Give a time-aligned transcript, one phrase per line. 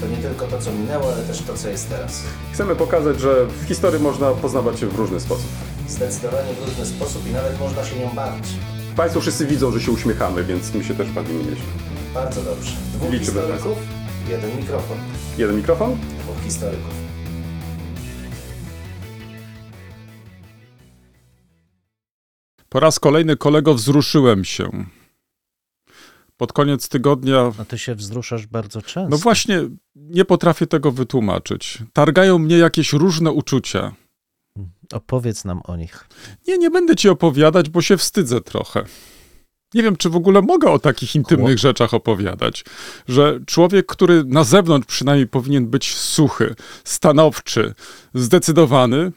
[0.00, 2.22] To nie tylko to, co minęło, ale też to, co jest teraz.
[2.52, 5.46] Chcemy pokazać, że w historii można poznawać się w różny sposób.
[5.88, 8.44] Zdecydowanie w różny sposób i nawet można się nią bawić.
[8.96, 11.64] Państwo wszyscy widzą, że się uśmiechamy, więc my się też bawimy nieźle.
[12.14, 12.72] Bardzo dobrze.
[12.94, 13.78] Dwóch Liczymy historyków,
[14.28, 14.98] jeden mikrofon.
[15.38, 15.96] Jeden mikrofon?
[16.22, 16.90] Dwóch historyków.
[22.68, 24.70] Po raz kolejny, kolego, wzruszyłem się.
[26.40, 27.52] Pod koniec tygodnia.
[27.58, 29.08] No ty się wzruszasz bardzo często.
[29.08, 29.60] No właśnie,
[29.94, 31.78] nie potrafię tego wytłumaczyć.
[31.92, 33.92] Targają mnie jakieś różne uczucia.
[34.92, 36.08] Opowiedz nam o nich.
[36.48, 38.84] Nie, nie będę ci opowiadać, bo się wstydzę trochę.
[39.74, 42.64] Nie wiem, czy w ogóle mogę o takich intymnych rzeczach opowiadać.
[43.08, 46.54] Że człowiek, który na zewnątrz przynajmniej powinien być suchy,
[46.84, 47.74] stanowczy,
[48.14, 49.12] zdecydowany,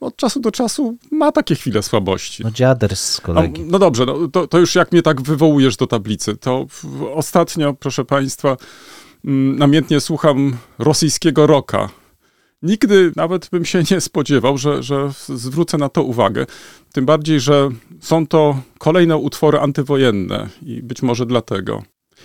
[0.00, 2.42] od czasu do czasu ma takie chwile słabości.
[2.42, 3.62] No dziader z kolegi.
[3.62, 6.66] no dobrze, no, to, to już jak mnie tak wywołujesz do tablicy, to
[7.14, 8.56] ostatnio, proszę Państwa,
[9.24, 11.88] mm, namiętnie słucham rosyjskiego rocka.
[12.62, 16.46] Nigdy nawet bym się nie spodziewał, że, że zwrócę na to uwagę.
[16.92, 17.68] Tym bardziej, że
[18.00, 21.82] są to kolejne utwory antywojenne i być może dlatego.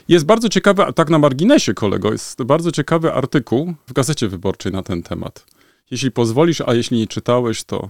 [0.08, 4.83] Jest bardzo ciekawy, tak na marginesie, kolego, jest bardzo ciekawy artykuł w Gazecie Wyborczej na
[4.83, 5.45] ten temat.
[5.91, 7.89] Jeśli pozwolisz, a jeśli nie czytałeś, to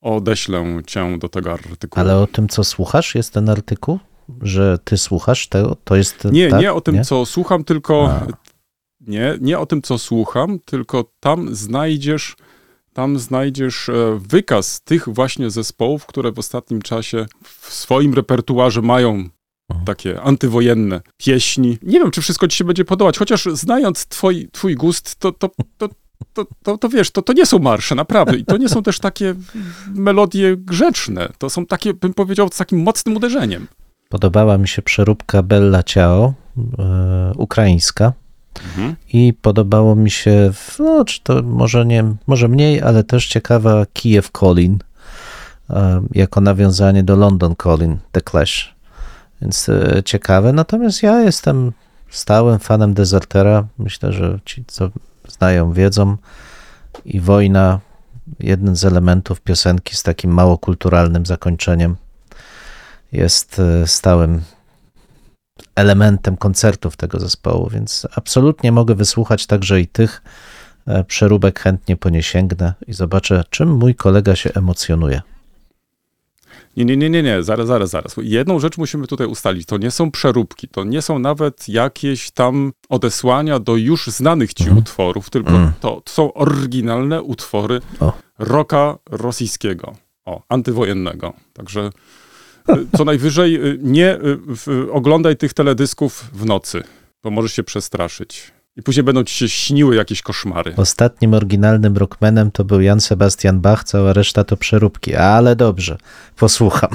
[0.00, 2.00] odeślę cię do tego artykułu.
[2.00, 3.98] Ale o tym, co słuchasz, jest ten artykuł?
[4.42, 6.24] Że ty słuchasz, to, to jest.
[6.24, 6.60] Nie, tak?
[6.60, 7.04] nie o tym, Nie?
[7.04, 8.10] co słucham, tylko.
[8.10, 8.26] A.
[9.00, 12.36] Nie, nie o tym, co słucham, tylko tam znajdziesz.
[12.92, 19.28] Tam znajdziesz e, wykaz tych właśnie zespołów, które w ostatnim czasie w swoim repertuarze mają
[19.84, 21.78] takie antywojenne pieśni.
[21.82, 25.50] Nie wiem, czy wszystko ci się będzie podobać, chociaż znając twoi, twój gust, to, to,
[25.78, 25.88] to,
[26.34, 28.36] to, to, to wiesz, to, to nie są marsze, naprawdę.
[28.36, 29.34] I to nie są też takie
[29.94, 31.28] melodie grzeczne.
[31.38, 33.66] To są takie, bym powiedział, z takim mocnym uderzeniem.
[34.08, 36.34] Podobała mi się przeróbka Bella Ciao,
[36.78, 38.12] e, ukraińska.
[38.64, 38.96] Mhm.
[39.12, 44.30] I podobało mi się, no, czy to może nie, może mniej, ale też ciekawa Kiev
[44.40, 44.84] Calling,
[45.70, 48.74] e, jako nawiązanie do London Calling, The Clash.
[49.42, 50.52] Więc e, ciekawe.
[50.52, 51.72] Natomiast ja jestem
[52.10, 53.66] stałym fanem Desertera.
[53.78, 54.90] Myślę, że ci, co
[55.42, 56.16] znają, wiedzą.
[57.04, 57.80] I wojna,
[58.40, 61.96] jeden z elementów piosenki z takim mało kulturalnym zakończeniem,
[63.12, 64.42] jest e, stałym
[65.74, 70.22] elementem koncertów tego zespołu, więc absolutnie mogę wysłuchać także i tych
[70.86, 75.22] e, przeróbek, chętnie po nie sięgnę i zobaczę, czym mój kolega się emocjonuje.
[76.76, 78.14] Nie, nie, nie, nie, nie, zaraz, zaraz, zaraz.
[78.22, 79.66] Jedną rzecz musimy tutaj ustalić.
[79.66, 84.62] To nie są przeróbki, to nie są nawet jakieś tam odesłania do już znanych ci
[84.64, 84.78] Mhm.
[84.78, 85.72] utworów, tylko Mm.
[85.80, 88.12] to, to są oryginalne utwory O.
[88.38, 89.92] rocka rosyjskiego,
[90.24, 91.32] o, antywojennego.
[91.52, 91.90] Także
[92.70, 94.16] y, co najwyżej y, nie
[94.68, 96.82] y, oglądaj tych teledysków w nocy,
[97.22, 98.52] bo możesz się przestraszyć.
[98.76, 100.74] I później będą ci się śniły jakieś koszmary.
[100.76, 105.98] Ostatnim oryginalnym rockmanem to był Jan Sebastian Bach, cała reszta to przeróbki, ale dobrze,
[106.36, 106.90] posłucham.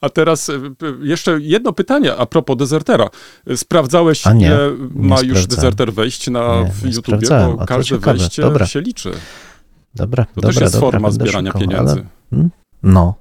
[0.00, 0.60] A teraz y,
[1.00, 3.08] jeszcze jedno pytanie a propos dezertera.
[3.56, 6.90] Sprawdzałeś, nie, ile nie ma już dezerter wejść na Nie,
[7.20, 7.36] nie.
[7.36, 8.18] A bo każde ciekawe.
[8.18, 8.66] wejście Dobra.
[8.66, 9.12] się liczy.
[9.94, 11.92] Dobra, To dobra, też jest dobra, forma zbierania szukał, pieniędzy.
[11.92, 12.04] Ale...
[12.30, 12.50] Hmm?
[12.82, 13.14] No,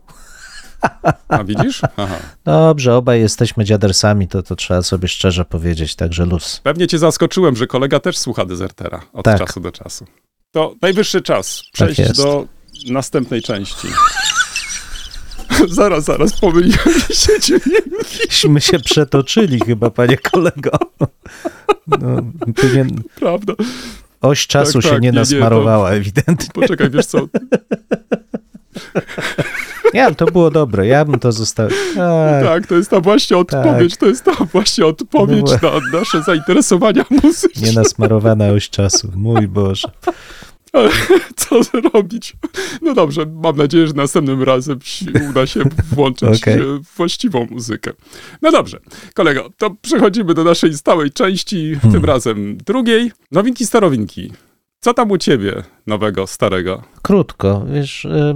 [1.28, 1.82] A widzisz?
[1.98, 2.16] Aha.
[2.46, 6.62] dobrze, obaj jesteśmy dziadersami, to, to trzeba sobie szczerze powiedzieć, także luz.
[6.64, 9.38] Pewnie cię zaskoczyłem, że kolega też słucha dezertera od Tak.
[9.40, 10.06] czasu do czasu.
[10.52, 12.18] To najwyższy czas przejść jest.
[12.18, 12.46] do
[12.90, 13.88] następnej części.
[15.68, 20.72] zaraz, zaraz, pomyliłem się dźwięki, My się przetoczyli chyba, panie kolego.
[21.88, 22.22] No,
[22.56, 23.54] pewien prawda?
[24.22, 26.50] oś czasu Tak, się tak, nie nie, nie, nasmarowała ewidentnie.
[26.54, 27.28] Poczekaj, wiesz co,
[29.94, 31.78] Nie, to było dobre, ja bym to zostawił.
[31.96, 36.24] Tak, tak, to jest ta właśnie odpowiedź, to jest ta właśnie odpowiedź No na nasze
[36.24, 37.68] zainteresowania muzyczne.
[37.68, 39.88] nie nasmarowana oś czasu, mój Boże.
[40.74, 40.90] Ale
[41.36, 42.36] co zrobić?
[42.82, 44.80] No dobrze, mam nadzieję, że następnym razem
[45.30, 45.60] uda się
[45.92, 46.60] włączyć Okej.
[46.60, 46.64] e,
[46.98, 47.92] właściwą muzykę.
[48.42, 48.80] No dobrze,
[49.14, 51.92] kolego, to przechodzimy do naszej stałej części, Hmm.
[52.02, 53.12] tym razem drugiej.
[53.32, 54.32] Nowinki, starowinki.
[54.84, 56.84] Co tam u ciebie nowego, starego?
[57.02, 58.36] Krótko, wiesz, y,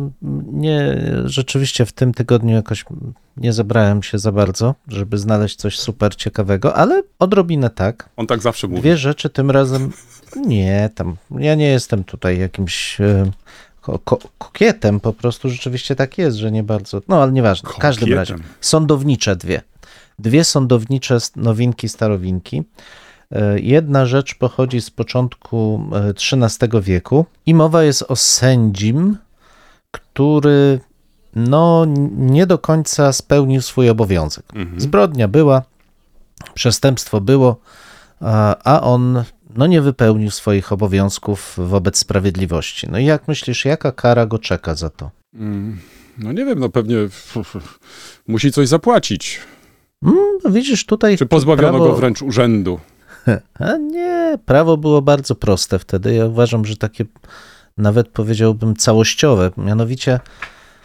[0.52, 2.86] nie, rzeczywiście w tym tygodniu jakoś
[3.38, 8.10] nie zebrałem się za bardzo, żeby znaleźć coś super ciekawego, ale odrobinę tak.
[8.18, 8.82] On tak zawsze mówi.
[8.82, 9.92] Dwie rzeczy tym razem,
[10.36, 13.32] nie, tam, ja nie jestem tutaj jakimś e,
[13.82, 17.02] ko- ko- kokietem, po prostu rzeczywiście tak jest, że nie bardzo.
[17.08, 17.70] No ale nieważne.
[17.70, 18.36] W każdym razie.
[18.62, 19.62] Sądownicze dwie.
[20.20, 22.64] Dwie sądownicze nowinki, starowinki.
[23.31, 29.18] E, Jedna rzecz pochodzi z początku e, XIII wieku i mowa jest o sędzim,
[29.92, 30.80] który
[31.36, 31.86] no,
[32.18, 34.45] nie do końca spełnił swój obowiązek.
[34.77, 35.62] Zbrodnia była,
[36.54, 37.60] przestępstwo było,
[38.63, 39.24] a, on
[39.56, 42.88] no, nie wypełnił swoich obowiązków wobec sprawiedliwości.
[42.92, 45.12] No i jak myślisz, jaka kara go czeka za to?
[45.36, 45.77] Mm,
[46.18, 46.95] No nie wiem, no pewnie
[48.27, 49.39] musi coś zapłacić.
[50.04, 52.80] Mm, no widzisz, tutaj Czy pozbawiono prawo- go wręcz urzędu?
[53.60, 56.13] A nie, prawo było bardzo proste wtedy.
[56.13, 57.06] Ja uważam, że takie
[57.77, 59.51] nawet powiedziałbym całościowe.
[59.57, 60.19] Mianowicie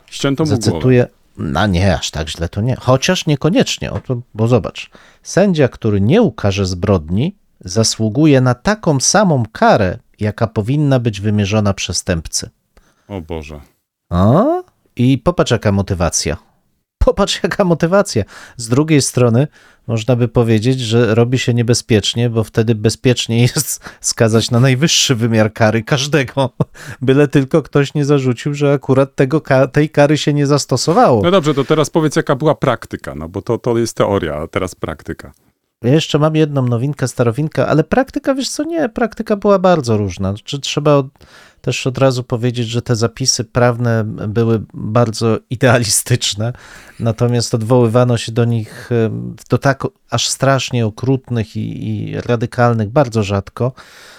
[0.06, 0.62] Ścięto mu głowę.
[0.62, 1.06] zacytuję.
[1.36, 2.76] No nie, aż tak źle to nie.
[2.76, 4.90] Chociaż niekoniecznie, Oto, bo zobacz.
[5.22, 12.50] Sędzia, który nie ukaże zbrodni, zasługuje na taką samą karę, jaka powinna być wymierzona przestępcy.
[13.08, 13.60] O Boże.
[14.10, 14.44] A?
[14.96, 16.36] I popatrz, jaka motywacja.
[17.04, 18.24] Popatrz, jaka motywacja.
[18.56, 19.48] Z drugiej strony,
[19.86, 25.52] można by powiedzieć, że robi się niebezpiecznie, bo wtedy bezpiecznie jest skazać na najwyższy wymiar
[25.52, 26.50] kary każdego,
[27.02, 29.42] byle tylko ktoś nie zarzucił, że akurat tego,
[29.72, 31.22] tej kary się nie zastosowało.
[31.22, 34.46] No dobrze, to teraz powiedz, jaka była praktyka, no bo to, to jest teoria, a
[34.46, 35.32] teraz praktyka.
[35.84, 40.34] Ja jeszcze mam jedną nowinkę, starowinkę, ale praktyka, wiesz co, nie, praktyka była bardzo różna.
[40.44, 41.06] Czy trzeba od,
[41.60, 46.52] też od razu powiedzieć, że te zapisy prawne były bardzo idealistyczne,
[47.00, 48.90] natomiast odwoływano się do nich
[49.50, 53.72] do tak aż strasznie okrutnych i, i radykalnych bardzo rzadko.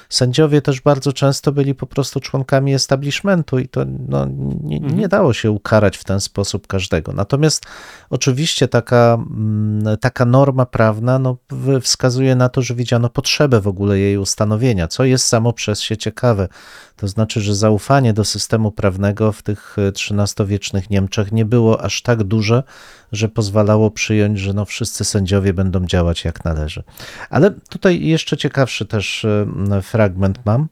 [0.09, 4.27] Sędziowie też bardzo często byli po prostu członkami establishmentu i to no,
[4.63, 7.13] nie, nie dało się ukarać w ten sposób każdego.
[7.13, 7.65] Natomiast
[8.09, 11.37] oczywiście taka, mm, taka norma prawna no,
[11.81, 15.97] wskazuje na to, że widziano potrzebę w ogóle jej ustanowienia, co jest samo przez się
[15.97, 16.47] ciekawe.
[16.95, 22.01] To znaczy, że zaufanie do systemu prawnego w tych e, XIII-wiecznych Niemczech nie było aż
[22.01, 22.63] tak duże,
[23.11, 26.83] że pozwalało przyjąć, że no wszyscy sędziowie będą działać jak należy.
[27.29, 30.67] Ale tutaj jeszcze ciekawszy też e, fragment mam,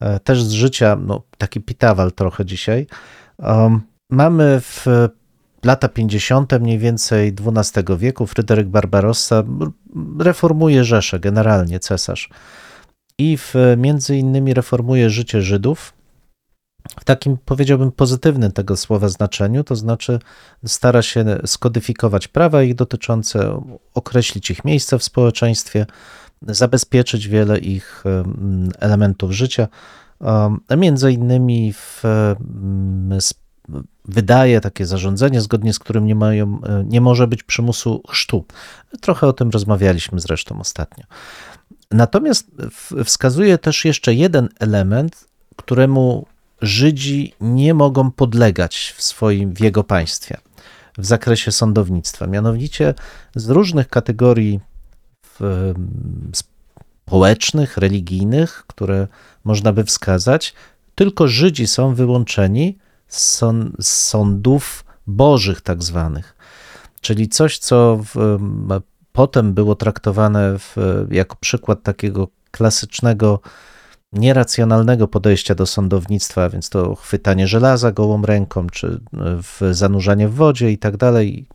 [0.00, 2.86] e, też z życia, no taki pitawal trochę dzisiaj.
[3.38, 3.80] Um,
[4.10, 4.86] mamy w
[5.64, 6.52] lata 50.
[6.60, 9.42] mniej więcej XII wieku Fryderyk Barbarossa
[10.18, 12.30] reformuje Rzeszę, generalnie cesarz.
[13.18, 15.92] I w, między innymi reformuje życie Żydów
[17.00, 20.18] w takim, powiedziałbym, pozytywnym tego słowa znaczeniu, to znaczy
[20.66, 23.62] stara się skodyfikować prawa ich dotyczące,
[23.94, 25.86] określić ich miejsce w społeczeństwie,
[26.42, 29.68] zabezpieczyć wiele ich em, elementów życia.
[30.20, 32.02] Um, Między innymi w,
[33.28, 33.40] sp-
[34.04, 38.44] wydaje takie zarządzenie, zgodnie z którym nie, mają, nie może być przymusu chrztu.
[39.00, 41.04] Trochę o tym rozmawialiśmy zresztą ostatnio.
[41.90, 42.50] Natomiast
[43.04, 45.24] wskazuje też jeszcze jeden element,
[45.56, 46.26] któremu
[46.62, 50.36] Żydzi nie mogą podlegać w swoim, w jego państwie,
[50.98, 52.26] w zakresie sądownictwa.
[52.26, 52.94] Mianowicie
[53.34, 54.60] z różnych kategorii
[55.40, 56.32] em,
[57.06, 59.08] społecznych, religijnych, które
[59.44, 60.54] można by wskazać,
[60.94, 62.78] tylko Żydzi są wyłączeni
[63.08, 66.36] z sąd- z sądów bożych, tak zwanych.
[67.00, 68.68] Czyli coś, co w, em,
[69.12, 70.76] potem było traktowane w,
[71.10, 73.40] jako przykład takiego klasycznego,
[74.12, 78.98] nieracjonalnego podejścia do sądownictwa, więc to chwytanie żelaza gołą ręką, czy e,
[79.42, 81.46] w zanurzanie w wodzie i tak dalej,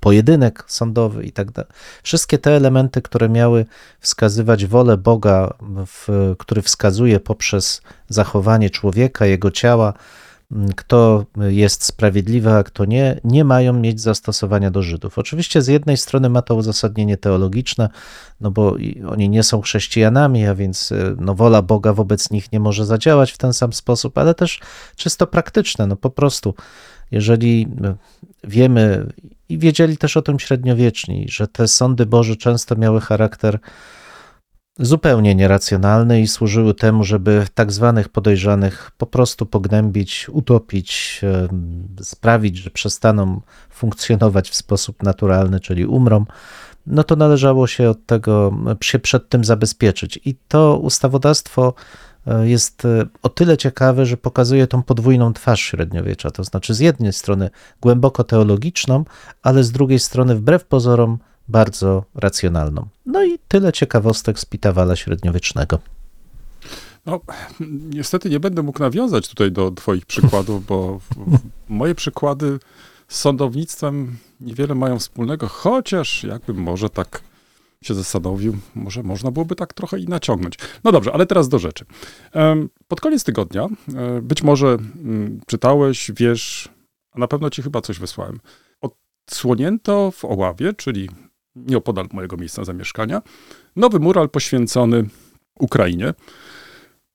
[0.00, 1.70] pojedynek sądowy i tak dalej.
[2.02, 3.66] Wszystkie te elementy, które miały
[4.00, 5.54] wskazywać wolę Boga,
[5.86, 9.92] w, który wskazuje poprzez zachowanie człowieka, jego ciała,
[10.76, 15.18] kto jest sprawiedliwy, a kto nie, nie mają mieć zastosowania do Żydów.
[15.18, 17.88] Oczywiście z jednej strony ma to uzasadnienie teologiczne,
[18.40, 18.76] no bo
[19.08, 23.32] oni nie są chrześcijanami, a więc e, no, wola Boga wobec nich nie może zadziałać
[23.32, 24.60] w ten sam sposób, ale też
[24.96, 25.86] czysto praktyczne.
[25.86, 26.54] No po prostu,
[27.10, 27.94] jeżeli e,
[28.44, 29.06] wiemy
[29.48, 33.58] i wiedzieli też o tym średniowieczni, że te sądy Boże często miały charakter
[34.78, 42.56] zupełnie nieracjonalny i służyły temu, żeby tak zwanych podejrzanych po prostu pognębić, utopić, em, sprawić,
[42.56, 43.40] że przestaną
[43.70, 46.24] funkcjonować w sposób naturalny, czyli umrą,
[46.86, 50.20] no to należało się od tego, się przed tym zabezpieczyć.
[50.24, 51.74] I to ustawodawstwo
[52.26, 56.78] e, jest e, o tyle ciekawe, że pokazuje tą podwójną twarz średniowiecza, to znaczy z
[56.78, 59.04] jednej strony głęboko teologiczną,
[59.42, 61.18] ale z drugiej strony wbrew pozorom
[61.48, 62.86] bardzo racjonalną.
[63.06, 65.78] No i tyle ciekawostek z Pitawala średniowiecznego.
[67.06, 67.20] No,
[67.70, 71.00] niestety nie będę mógł nawiązać tutaj do twoich przykładów, bo
[71.68, 72.58] moje przykłady
[73.08, 77.22] z sądownictwem niewiele mają wspólnego, chociaż jakbym może tak
[77.82, 80.54] się zastanowił, może można byłoby tak trochę i naciągnąć.
[80.84, 81.84] No dobrze, ale teraz do rzeczy.
[82.88, 86.68] Pod koniec tygodnia, e, być może mm, czytałeś, wiesz,
[87.12, 88.40] a na pewno ci chyba coś wysłałem.
[88.80, 91.08] Odsłonięto w Oławie, czyli
[91.56, 93.22] nieopodal mojego miejsca zamieszkania,
[93.76, 95.04] nowy mural poświęcony
[95.58, 96.14] Ukrainie.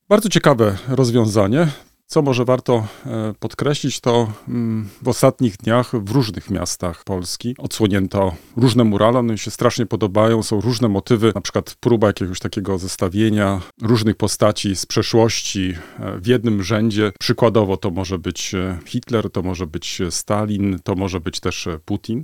[0.09, 1.67] Bardzo ciekawe rozwiązanie.
[2.11, 8.35] Co może warto e, podkreślić, to mm, w ostatnich dniach w różnych miastach Polski odsłonięto
[8.57, 12.77] różne murale, one mi się strasznie podobają, są różne motywy, na przykład próba jakiegoś takiego
[12.77, 17.11] zestawienia różnych postaci z przeszłości e, w jednym rzędzie.
[17.19, 22.23] Przykładowo to może być e, Hitler, to może być Stalin, to może być też Putin,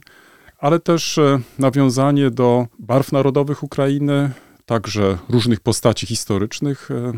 [0.58, 4.32] ale też e, nawiązanie do barw narodowych Ukrainy,
[4.66, 7.12] także różnych postaci historycznych e, e,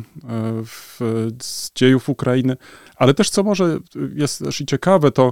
[0.65, 0.99] w,
[1.41, 2.57] z dziejów Ukrainy,
[2.95, 3.79] ale też co może
[4.15, 5.31] jest też i ciekawe, to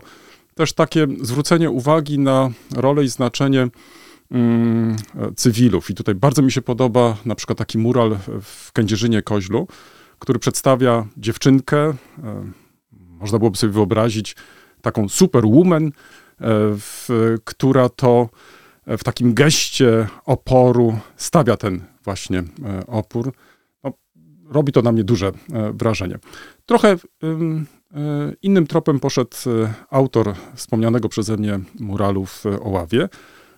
[0.55, 3.67] też takie zwrócenie uwagi na rolę i znaczenie
[4.31, 4.95] mm,
[5.35, 5.89] cywilów.
[5.89, 9.67] I tutaj bardzo mi się podoba na przykład taki mural w Kędzierzynie Koźlu,
[10.19, 11.93] który przedstawia dziewczynkę,
[12.91, 14.35] można byłoby sobie wyobrazić
[14.81, 15.91] taką superwoman,
[16.39, 17.07] w,
[17.45, 18.29] która to
[18.87, 23.33] w takim geście oporu stawia ten właśnie e, opór.
[23.83, 23.93] No,
[24.49, 25.33] robi to na mnie duże e,
[25.73, 26.19] wrażenie.
[26.65, 27.97] Trochę ym, e,
[28.41, 33.09] innym tropem poszedł e, autor wspomnianego przeze mnie muralu w e, Oławie.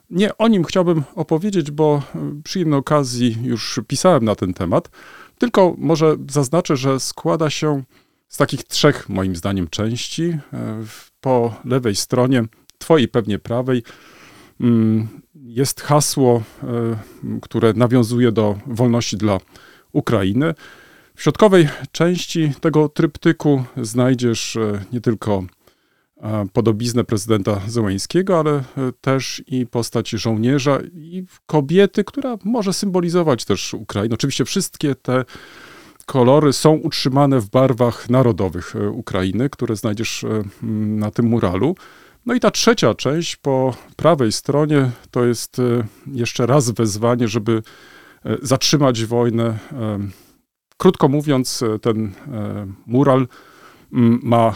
[0.10, 4.90] Nie o nim chciałbym opowiedzieć, bo e, przy jednej okazji już pisałem na ten temat.
[5.38, 7.84] Tylko może zaznaczę, że składa się
[8.28, 10.38] z takich trzech, moim zdaniem, części.
[10.54, 10.84] E,
[11.22, 12.44] Po lewej stronie,
[12.80, 13.84] twojej pewnie prawej,
[14.62, 15.08] mm,
[15.50, 16.98] jest hasło, e,
[17.42, 19.40] które nawiązuje do wolności dla
[19.92, 20.54] Ukrainy.
[21.16, 25.44] W środkowej części tego tryptyku znajdziesz e, nie tylko
[26.22, 28.64] e, podobiznę prezydenta Zełęńskiego, ale
[29.02, 34.14] też i postać żołnierza i kobiety, która może symbolizować też Ukrainę.
[34.14, 35.26] Oczywiście wszystkie te
[36.06, 40.26] kolory są utrzymane w barwach narodowych Ukrainy, które znajdziesz
[40.62, 41.76] na tym muralu.
[42.30, 47.62] No i ta trzecia część po prawej stronie to jest e, jeszcze raz wezwanie, żeby
[48.26, 49.46] e, zatrzymać wojnę.
[49.72, 50.00] E,
[50.78, 52.12] Krótko mówiąc, ten
[52.86, 53.28] mural
[53.94, 54.56] mm, ma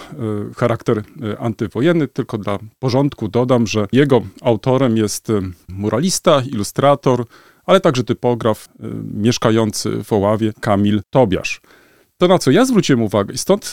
[0.57, 1.03] charakter
[1.39, 2.07] antywojenny.
[2.07, 5.27] Tylko dla porządku dodam, że jego autorem jest
[5.67, 7.25] muralista, ilustrator,
[7.65, 8.69] ale także typograf
[9.13, 11.61] mieszkający w Oławie Kamil Tobiasz.
[12.17, 13.71] To na co ja zwróciłem uwagę i stąd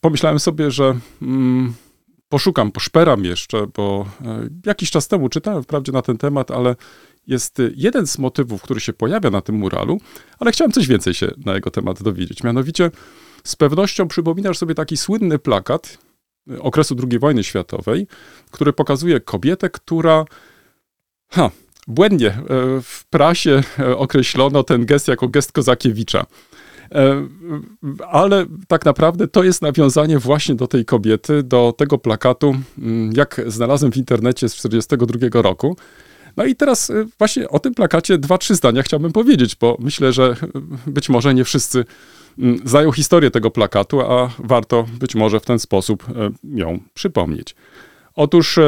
[0.00, 1.74] pomyślałem sobie, że mm,
[2.32, 6.76] poszukam, poszperam jeszcze, bo e, jakiś czas temu czytałem wprawdzie na ten temat, ale
[7.26, 10.00] jest e, jeden z motywów, który się pojawia na tym muralu,
[10.38, 12.42] ale chciałem coś więcej się na jego temat dowiedzieć.
[12.42, 12.90] Mianowicie
[13.44, 15.98] z pewnością przypominasz sobie taki słynny plakat
[16.50, 18.06] e, okresu II wojny światowej,
[18.50, 20.24] który pokazuje kobietę, która
[21.30, 21.50] ha,
[21.86, 22.38] błędnie
[22.82, 23.62] w prasie
[23.96, 26.26] określono ten gest jako gest Kozakiewicza.
[26.94, 27.26] E,
[28.08, 33.40] Ale tak naprawdę to jest nawiązanie właśnie do tej kobiety, do tego plakatu, mm, jak
[33.46, 35.76] znalazłem w internecie z 1942 roku.
[36.36, 40.12] No i teraz e, właśnie o tym plakacie dwa, trzy zdania chciałbym powiedzieć, bo myślę,
[40.12, 40.36] że
[40.86, 41.84] e, być może nie wszyscy
[42.38, 46.04] mm, znają historię tego plakatu, a warto być może w ten sposób
[46.44, 47.54] ją przypomnieć.
[48.14, 48.58] Otóż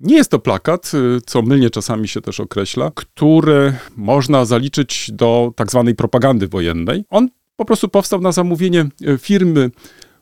[0.00, 0.92] nie jest to plakat,
[1.26, 7.04] co mylnie czasami się też określa, który można zaliczyć do tak zwanej propagandy wojennej.
[7.10, 9.70] On po prostu powstał na zamówienie e, firmy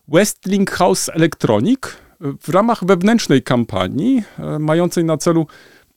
[0.08, 1.88] Westinghouse Electronic e,
[2.40, 5.46] w ramach wewnętrznej kampanii e, mającej na celu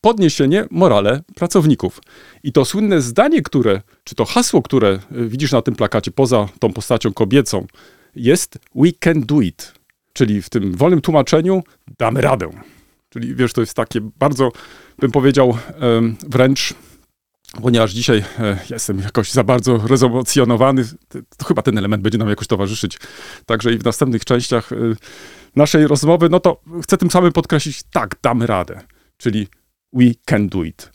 [0.01, 2.01] podniesienie morale pracowników.
[2.44, 6.74] I to słynne zdanie, które, czy to hasło, które widzisz na tym plakacie, poza tą
[6.74, 7.65] postacią kobiecą,
[8.15, 9.74] jest We can do it.
[10.13, 11.63] Czyli w tym wolnym tłumaczeniu
[11.98, 12.50] damy radę.
[13.10, 14.51] Czyli wiesz, to jest takie bardzo,
[15.00, 15.58] bym powiedział,
[16.27, 16.74] wręcz,
[17.62, 20.86] ponieważ dzisiaj e, jestem jakoś za bardzo rezemocjonowany,
[21.38, 23.00] to, chyba ten element będzie nam jakoś towarzyszyć.
[23.46, 24.75] Także i w następnych częściach e,
[25.56, 28.82] naszej rozmowy, no to chcę tym samym podkreślić, tak, damy radę.
[29.18, 29.48] Czyli
[29.94, 30.92] we can do it.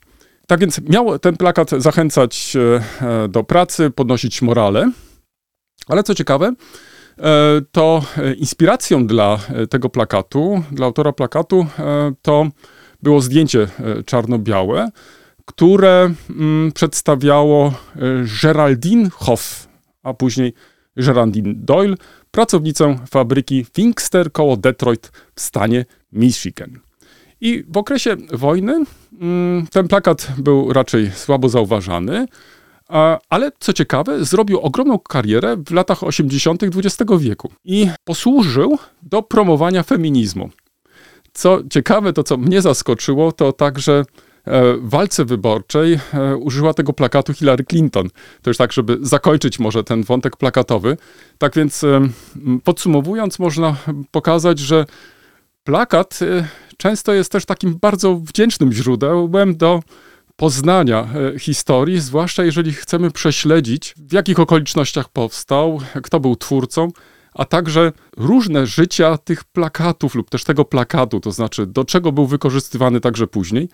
[0.47, 4.93] Tak więc miał ten plakat zachęcać e, do pracy, podnosić morale,
[5.87, 6.55] ale co ciekawe,
[7.73, 8.05] to
[8.37, 9.39] inspiracją dla
[9.71, 11.67] tego plakatu, dla autora plakatu,
[12.23, 12.47] to
[13.03, 13.69] było zdjęcie
[14.07, 14.89] czarno-białe,
[15.51, 18.01] które mm, przedstawiało e,
[18.43, 19.69] Geraldine Hoff,
[20.03, 20.53] a później
[20.97, 21.95] Geraldine Doyle,
[22.31, 26.79] pracownicę fabryki Finkster koło Detroit w stanie Michigan.
[27.41, 28.85] I w okresie wojny
[29.21, 32.27] mm, ten plakat był raczej słabo zauważany,
[33.29, 36.63] ale co ciekawe, zrobił ogromną karierę w latach 80.
[36.63, 40.51] XX wieku i posłużył do promowania feminizmu.
[41.33, 44.05] Co ciekawe, to co mnie zaskoczyło, to także
[44.47, 48.09] w walce wyborczej e, użyła tego plakatu Hillary Clinton.
[48.43, 50.97] To już tak, żeby zakończyć może ten wątek plakatowy.
[51.39, 52.09] Tak więc e,
[52.65, 53.77] podsumowując, można
[54.11, 54.87] pokazać, że
[55.65, 59.81] plakat e, często jest też takim bardzo wdzięcznym źródłem do
[60.37, 66.89] poznania e, historii, zwłaszcza jeżeli chcemy prześledzić, w jakich okolicznościach powstał, kto był twórcą,
[67.35, 72.27] a także różne życia tych plakatów lub też tego plakatu, to znaczy do czego był
[72.27, 73.69] wykorzystywany także później.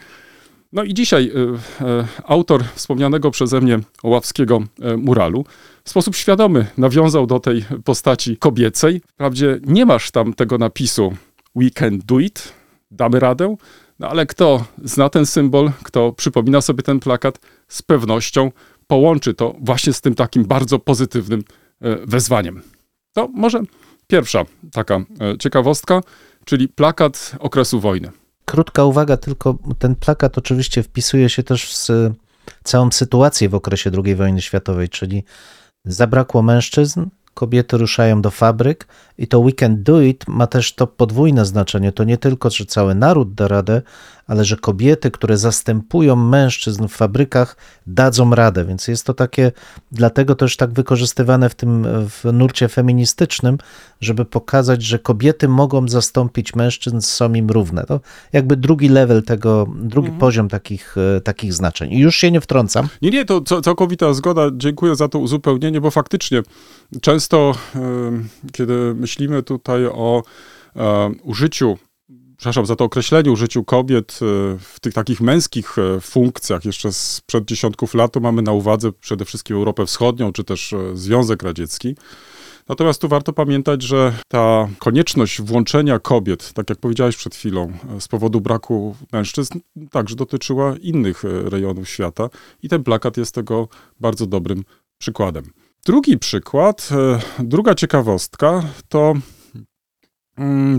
[0.73, 1.33] No i dzisiaj
[1.81, 5.45] e, e, autor wspomnianego przeze mnie Oławskiego e, muralu
[5.85, 9.03] w sposób świadomy nawiązał do tej postaci kobiecej.
[9.09, 11.17] Wprawdzie nie masz tam tego napisu
[11.55, 12.53] We can do it,
[12.91, 13.57] damy radę,
[13.99, 18.53] no ale kto zna ten symbol, kto przypomina sobie ten plakat, z pewnością
[18.87, 21.45] połączy to właśnie z tym takim bardzo pozytywnym
[22.07, 22.63] wezwaniem.
[23.13, 23.63] To może
[24.07, 25.01] pierwsza taka
[25.39, 26.01] ciekawostka,
[26.45, 28.11] czyli plakat okresu wojny.
[28.47, 31.89] Krótka uwaga, tylko ten plakat oczywiście wpisuje się też w
[32.65, 35.25] całą sytuację w okresie II wojny światowej, czyli
[35.85, 38.87] zabrakło mężczyzn, kobiety ruszają do fabryk
[39.19, 41.93] i to We Can Do It ma też to podwójne znaczenie.
[41.93, 43.83] To nie tylko, że cały naród da radę,
[44.27, 47.57] ale że kobiety, które zastępują mężczyzn w fabrykach,
[47.87, 48.65] dadzą radę.
[48.65, 49.53] Więc jest to takie,
[49.93, 53.59] dlatego też tak wykorzystywane w tym w nurcie feministycznym,
[54.01, 57.85] żeby pokazać, że kobiety mogą zastąpić mężczyzn, są im równe.
[57.85, 58.01] To
[58.33, 61.93] jakby drugi level tego, drugi poziom takich, e, takich znaczeń.
[61.93, 62.89] I już się nie wtrącam.
[63.03, 64.43] Nie, nie, to całkowita zgoda.
[64.53, 66.43] Dziękuję za to uzupełnienie, bo faktycznie
[67.01, 67.55] często,
[68.53, 70.23] kiedy myślimy tutaj o
[70.77, 71.79] e, użyciu,
[72.37, 74.17] przepraszam za to określenie, użyciu kobiet e,
[74.59, 79.25] w tych takich męskich e, funkcjach, jeszcze sprzed dziesiątków lat, to mamy na uwadze przede
[79.25, 81.97] wszystkim Europę Wschodnią, czy też e, Związek Radziecki.
[82.69, 88.09] Natomiast tu warto pamiętać, że ta konieczność włączenia kobiet, tak jak powiedziałeś przed chwilą, z
[88.09, 89.59] powodu braku mężczyzn,
[89.91, 92.29] także dotyczyła innych rejonów świata
[92.63, 93.69] i ten plakat jest tego
[94.01, 94.65] bardzo dobrym
[94.99, 95.45] przykładem.
[95.85, 96.89] Drugi przykład,
[97.39, 99.15] druga ciekawostka to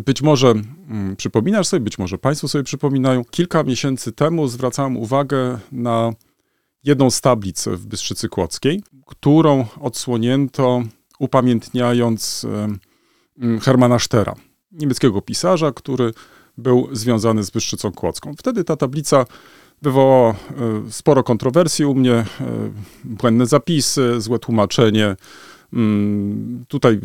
[0.06, 5.60] być może mm, przypominasz sobie, być może Państwo sobie przypominają, kilka miesięcy temu zwracałem uwagę
[5.72, 6.13] na
[6.84, 10.84] jedną z tablic w Bystrzycy Kłodzkiej, którą odsłonięto
[11.20, 12.46] upamiętniając
[13.39, 14.36] mm, Hermana Sztera,
[14.72, 16.13] niemieckiego pisarza, który
[16.58, 18.34] był związany z Bystrzycą Kłodzką.
[18.38, 19.26] Wtedy ta tablica
[19.82, 20.36] wywołała e,
[20.89, 22.26] sporo kontrowersji u mnie, e,
[23.04, 25.15] błędne zapisy, złe tłumaczenie.
[25.73, 26.99] Mm, Tutaj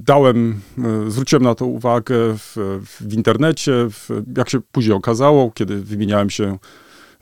[0.00, 5.80] dałem, e, zwróciłem na to uwagę w, w internecie, w, jak się później okazało, kiedy
[5.80, 6.58] wymieniałem się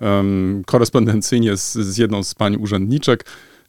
[0.01, 3.25] em, korespondencyjnie z, z jedną z pań urzędniczek,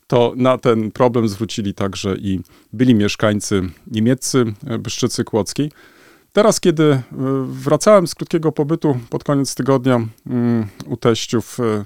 [0.07, 2.39] to na ten problem zwrócili także i
[2.73, 5.71] byli mieszkańcy niemieccy e, Byszczycy Kłodzkiej.
[6.33, 7.03] Teraz, kiedy e,
[7.47, 11.85] wracałem z krótkiego pobytu pod koniec tygodnia mm, u teściów, e,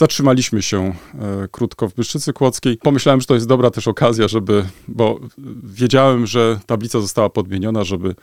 [0.00, 2.76] zatrzymaliśmy się e, krótko w Byszczycy Kłodzkiej.
[2.76, 5.20] Pomyślałem, że to jest dobra też okazja, żeby, bo
[5.62, 8.14] wiedziałem, że tablica została podmieniona, żeby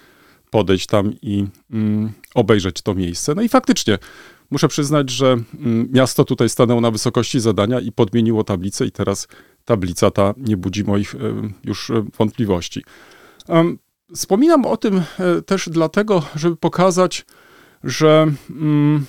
[0.50, 3.36] podejść tam i mm, obejrzeć to miejsce.
[3.36, 3.98] No i faktycznie
[4.52, 9.28] muszę przyznać, że mm, miasto tutaj stanęło na wysokości zadania i podmieniło tablicę i teraz
[9.66, 11.18] tablica ta nie budzi moich e,
[11.64, 12.84] już e, wątpliwości.
[13.48, 13.78] Em,
[14.16, 15.02] Wspominam o tym
[15.46, 17.26] też dlatego, żeby pokazać,
[17.84, 19.06] że mm,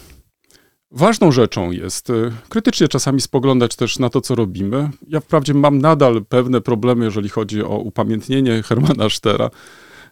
[0.91, 2.13] ważną rzeczą jest e,
[2.49, 4.91] krytycznie czasami spoglądać też na to, co robimy.
[5.09, 9.51] Ja wprawdzie mam nadal pewne problemy, jeżeli chodzi o upamiętnienie Hermana Sztera,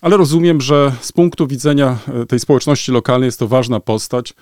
[0.00, 4.34] ale rozumiem, że z punktu widzenia e, tej społeczności lokalnej jest to ważna postać.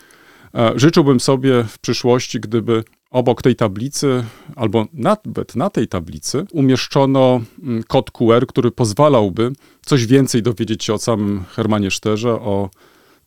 [0.55, 4.25] E, Życzyłbym sobie w przyszłości, gdyby obok tej tablicy,
[4.57, 9.53] albo nawet na tej tablicy, umieszczono mm, kod QR, który pozwalałby
[9.87, 12.71] coś więcej dowiedzieć się o samym Hermanie Szterze, o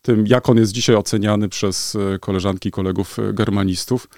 [0.08, 4.08] tym, jak on jest dzisiaj oceniany przez e, koleżanki i kolegów e, germanistów.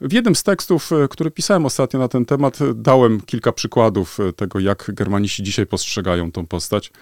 [0.00, 4.60] W jednym z tekstów, e, który pisałem ostatnio na ten temat, dałem kilka przykładów tego,
[4.60, 6.92] jak germaniści dzisiaj postrzegają tą postać.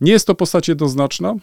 [0.00, 1.34] Nie jest to postać jednoznaczna,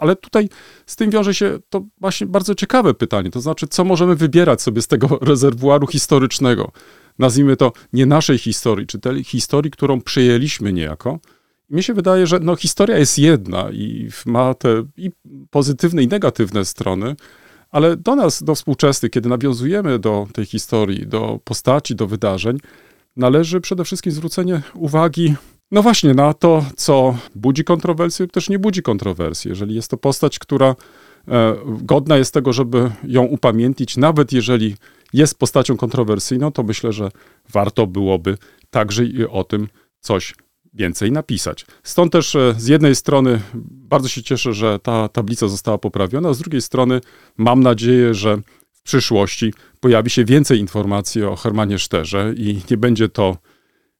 [0.00, 0.48] ale tutaj
[0.86, 4.82] z tym wiąże się to właśnie bardzo ciekawe pytanie, to znaczy, co możemy wybierać sobie
[4.82, 6.72] z tego rezerwuaru historycznego,
[7.18, 11.18] nazwijmy to nie naszej historii, czy tej historii, którą przyjęliśmy niejako.
[11.70, 15.10] I mnie się wydaje, że no, historia jest jedna i ma te i
[15.50, 17.16] pozytywne, i negatywne strony,
[17.70, 22.58] ale do nas, do współczesnych, kiedy nawiązujemy do tej historii, do postaci, do wydarzeń,
[23.16, 25.34] należy przede wszystkim zwrócenie uwagi
[25.70, 29.48] no właśnie, na to, co budzi kontrowersję lub też nie budzi kontrowersji.
[29.48, 30.76] Jeżeli jest to postać, która
[31.28, 34.76] e, godna jest tego, żeby ją upamiętnić, nawet jeżeli
[35.12, 37.10] jest postacią kontrowersyjną, to myślę, że
[37.52, 38.38] warto byłoby
[38.70, 39.68] także i o tym
[40.00, 40.34] coś
[40.76, 41.66] więcej napisać.
[41.82, 46.38] Stąd też e, z jednej strony bardzo się cieszę, że ta tablica została poprawiona, z
[46.38, 47.00] drugiej strony
[47.36, 48.38] mam nadzieję, że
[48.86, 53.36] przyszłości pojawi się więcej informacji o Hermanie Szterze i nie będzie to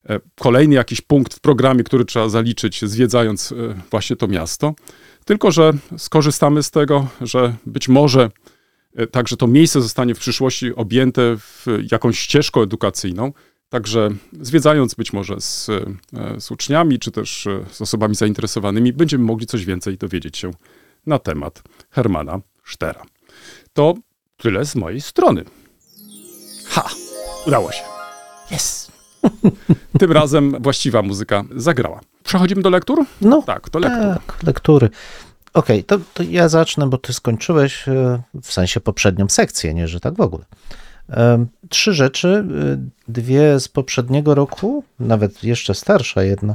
[0.09, 3.55] e, kolejny jakiś punkt w programie, który trzeba zaliczyć, zwiedzając e,
[3.91, 4.75] właśnie to miasto,
[5.25, 8.31] tylko że skorzystamy z tego, że być może
[9.11, 13.33] także to miejsce zostanie w przyszłości objęte w jakąś ścieżką edukacyjną,
[13.69, 19.25] Także zwiedzając być może z, e, z uczniami, czy też e, z osobami zainteresowanymi, będziemy
[19.25, 20.51] mogli coś więcej dowiedzieć się
[21.07, 23.03] na temat Hermana Sztera.
[23.73, 23.95] To
[24.37, 25.45] tyle z mojej strony.
[26.67, 26.89] Ha!
[27.47, 27.83] Udało się.
[28.53, 28.91] Yes.
[30.01, 32.01] Tym razem właściwa muzyka zagrała.
[32.25, 33.05] Przechodzimy do lektur?
[33.21, 34.03] No, Tak, do lektur.
[34.27, 34.91] tak, lektury.
[35.55, 40.01] Okej, to, to ja zacznę, bo ty skończyłeś e, w sensie poprzednią sekcję, nie, że
[40.01, 40.45] tak w ogóle.
[41.69, 42.77] Trzy rzeczy, e,
[43.09, 46.55] dwie z poprzedniego roku, nawet jeszcze starsza jedna,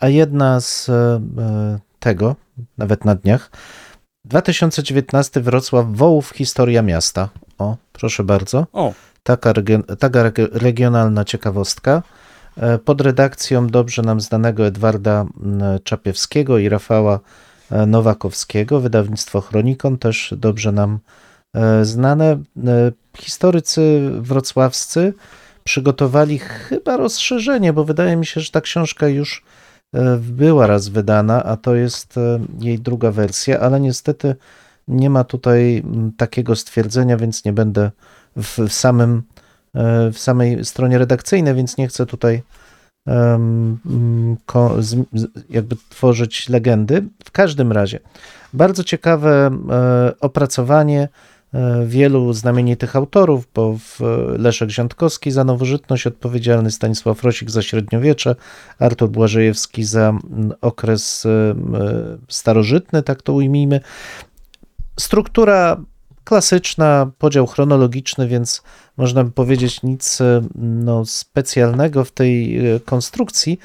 [0.00, 1.20] a jedna z e,
[2.00, 2.36] tego,
[2.78, 3.50] nawet na dniach.
[4.24, 7.28] 2019 Wrocław Wołów Historia Miasta.
[7.58, 8.66] O, proszę bardzo.
[8.72, 8.92] O,
[9.22, 12.02] Taka, region, taka reg- regionalna ciekawostka.
[12.56, 15.26] E, Pod redakcją dobrze nam znanego Edwarda
[15.84, 17.20] Czapiewskiego i Rafała
[17.70, 21.25] e, Nowakowskiego, wydawnictwo Chronikon, też dobrze nam e,
[21.82, 22.38] znane.
[22.66, 25.14] E, Historycy wrocławscy
[25.64, 29.44] przygotowali chyba rozszerzenie, bo wydaje mi się, że ta książka już
[29.94, 34.36] e, była raz wydana, a to jest e, jej druga wersja, ale niestety
[34.88, 35.82] nie ma tutaj
[36.16, 37.90] takiego stwierdzenia, więc nie będę
[38.36, 39.22] w, w samym
[39.74, 42.42] e, w samej stronie redakcyjnej, więc nie chcę tutaj
[45.50, 47.04] jakby tworzyć legendy.
[47.24, 48.00] W każdym razie
[48.52, 51.35] bardzo ciekawe e, opracowanie e,
[51.86, 54.00] wielu znamienitych autorów, bo w
[54.38, 58.36] Leszek Ziątkowski za nowożytność odpowiedzialny, Stanisław Rosik za średniowiecze,
[58.78, 60.18] Artur Błażejewski za
[60.60, 61.54] okres e,
[62.28, 63.80] starożytny, tak to ujmijmy.
[65.00, 65.76] Struktura
[66.24, 68.62] klasyczna, podział chronologiczny, więc
[68.96, 73.58] można by powiedzieć nic e, no, specjalnego w tej e, konstrukcji,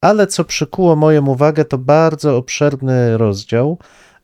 [0.00, 3.78] ale co przykuło moją uwagę, to bardzo obszerny rozdział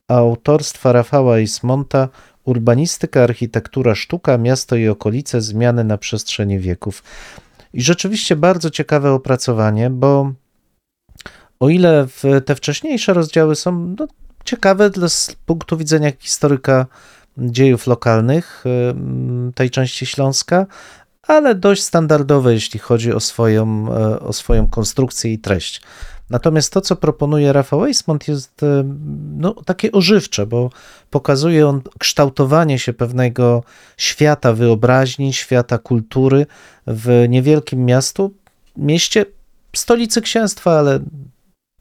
[0.09, 2.09] autorstwa Rafała Ismonta
[2.45, 7.03] Urbanistyka, architektura, sztuka, miasto i okolice, zmiany na przestrzeni wieków.
[7.73, 10.33] I rzeczywiście bardzo ciekawe opracowanie, bo
[11.61, 12.07] o ile
[12.45, 14.07] te wcześniejsze rozdziały są no,
[14.45, 16.87] ciekawe dla, z punktu widzenia historyka
[17.39, 18.65] dziejów lokalnych
[19.55, 20.67] tej części Śląska,
[21.23, 25.83] ale dość standardowe, jeśli chodzi o swoją, e, o swoją konstrukcję i treść.
[26.33, 28.85] Natomiast to, co proponuje Rafał Eismont, jest e,
[29.37, 30.71] no, takie ożywcze, bo
[31.11, 33.63] pokazuje on kształtowanie się pewnego
[33.97, 36.47] świata wyobraźni, świata kultury
[36.87, 38.35] w niewielkim miastu,
[38.77, 39.27] mieście,
[39.77, 41.01] stolicy księstwa, ale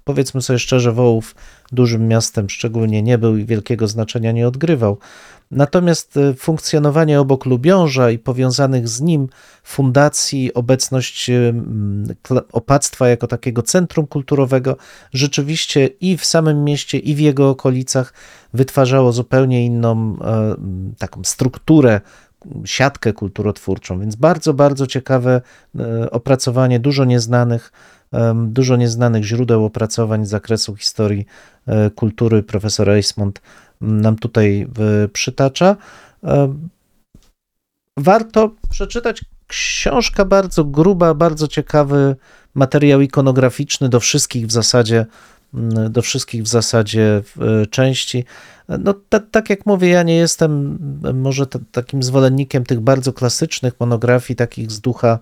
[0.04, 1.36] powiedzmy sobie szczerze, Wołów
[1.72, 4.98] dużym miastem szczególnie nie był i wielkiego znaczenia nie odgrywał.
[5.52, 9.28] Natomiast e, funkcjonowanie obok Lubiąża i powiązanych z nim
[9.64, 11.32] fundacji, obecność
[12.24, 14.78] kla- opactwa jako takiego centrum kulturowego
[15.14, 18.14] rzeczywiście i w samym mieście, i w jego okolicach
[18.54, 20.56] wytwarzało zupełnie inną e,
[20.98, 22.02] taką strukturę,
[22.66, 24.00] siatkę kulturotwórczą.
[24.00, 25.42] Więc bardzo, bardzo ciekawe
[25.80, 27.72] e, opracowanie, dużo nieznanych,
[28.36, 31.26] dużo nieznanych źródeł opracowań z zakresu historii
[31.68, 33.42] e, kultury profesora Eismont
[33.82, 34.67] nam tutaj
[35.13, 35.76] przytacza.
[36.24, 36.56] E,
[37.98, 42.15] Warto przeczytać książka bardzo gruba, bardzo ciekawy
[42.54, 45.06] materiał ikonograficzny do wszystkich w zasadzie
[45.54, 47.22] mm, do wszystkich w zasadzie
[47.70, 48.26] części.
[48.80, 50.80] No ta, tak jak mówię, ja nie jestem
[51.13, 55.20] może takim zwolennikiem tych bardzo klasycznych monografii, takich z ducha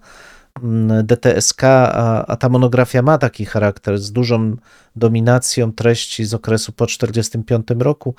[1.03, 4.55] DTSK, a, a ta monografia ma taki charakter z dużą
[4.95, 8.15] dominacją treści z okresu po 1945 roku,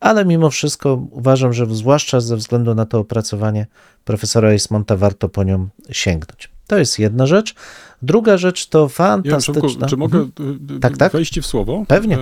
[0.00, 3.66] ale mimo wszystko uważam, że zwłaszcza ze względu na to opracowanie
[4.04, 6.50] profesora Eismonta warto po nią sięgnąć.
[6.66, 7.54] To jest jedna rzecz.
[8.02, 9.62] Druga rzecz to ja fantastyczna...
[9.68, 10.58] Przemku, czy mogę Mhm.
[10.70, 11.12] y, y, Tak, tak.
[11.12, 11.84] wejść w słowo?
[11.88, 12.18] Pewnie.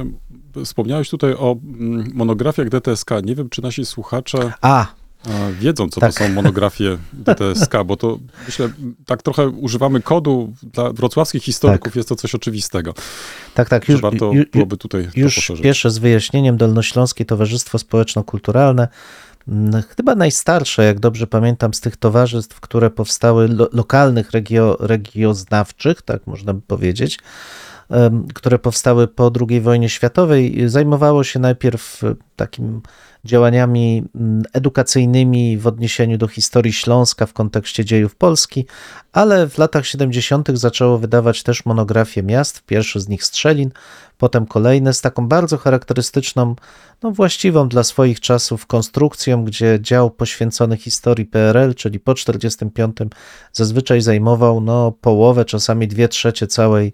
[0.64, 3.10] Wspomniałeś tutaj o mm, monografiach DTSK.
[3.24, 4.86] Nie wiem, czy nasi słuchacze A,
[5.60, 6.12] wiedzą, co Tak.
[6.14, 8.68] to są monografie DTSK, bo to myślę,
[9.06, 11.96] tak trochę używamy kodu dla wrocławskich historyków, Tak.
[11.96, 12.94] jest to coś oczywistego.
[13.54, 13.88] tak, tak.
[13.88, 15.58] Już, warto ju- byłoby tutaj już to poszerzyć.
[15.62, 16.56] spieszę z wyjaśnieniem.
[16.56, 18.88] Dolnośląskie Towarzystwo Społeczno-Kulturalne,
[19.48, 26.02] mm, chyba najstarsze, jak dobrze pamiętam, z tych towarzystw, które powstały lo- lokalnych, regio, regioznawczych,
[26.02, 27.18] tak można by powiedzieć.
[28.34, 32.80] Które powstały po II wojnie światowej, zajmowało się najpierw e, takim
[33.24, 38.66] działaniami mm, edukacyjnymi w odniesieniu do historii Śląska w kontekście dziejów Polski,
[39.12, 40.48] ale w latach 70.
[40.54, 43.70] zaczęło wydawać też monografie miast, pierwszy z nich Strzelin,
[44.18, 46.54] potem kolejne z taką bardzo charakterystyczną,
[47.02, 52.96] no właściwą dla swoich czasów konstrukcją, gdzie dział poświęcony historii PRL, czyli po 45
[53.52, 56.92] zazwyczaj zajmował no, połowę, czasami dwie trzecie całej,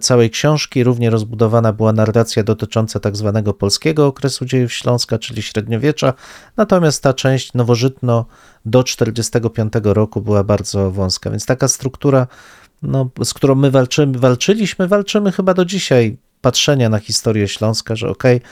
[0.00, 0.84] całej książki.
[0.84, 6.14] Równie rozbudowana była narracja dotycząca tak zwanego polskiego okresu dziejów Śląska, czyli średniowiecza,
[6.56, 8.26] natomiast ta część nowożytno
[8.64, 12.26] do 45 roku była bardzo wąska, więc taka struktura,
[12.82, 18.08] no, z którą my walczymy, walczyliśmy, walczymy chyba do dzisiaj, patrzenia na historię Śląska, że
[18.08, 18.48] okej, okay,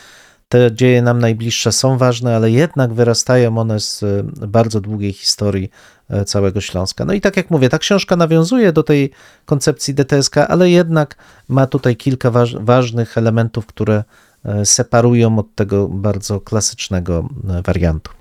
[0.49, 5.71] te dzieje nam najbliższe są ważne, ale jednak wyrastają one z e, bardzo długiej historii
[6.11, 7.05] e, całego Śląska.
[7.05, 9.11] No i tak jak mówię, ta książka nawiązuje do tej
[9.45, 11.17] koncepcji DTSK, ale jednak
[11.49, 14.05] ma tutaj kilka waż ważnych elementów, które
[14.45, 17.29] e, separują od tego bardzo klasycznego
[17.65, 18.13] wariantu.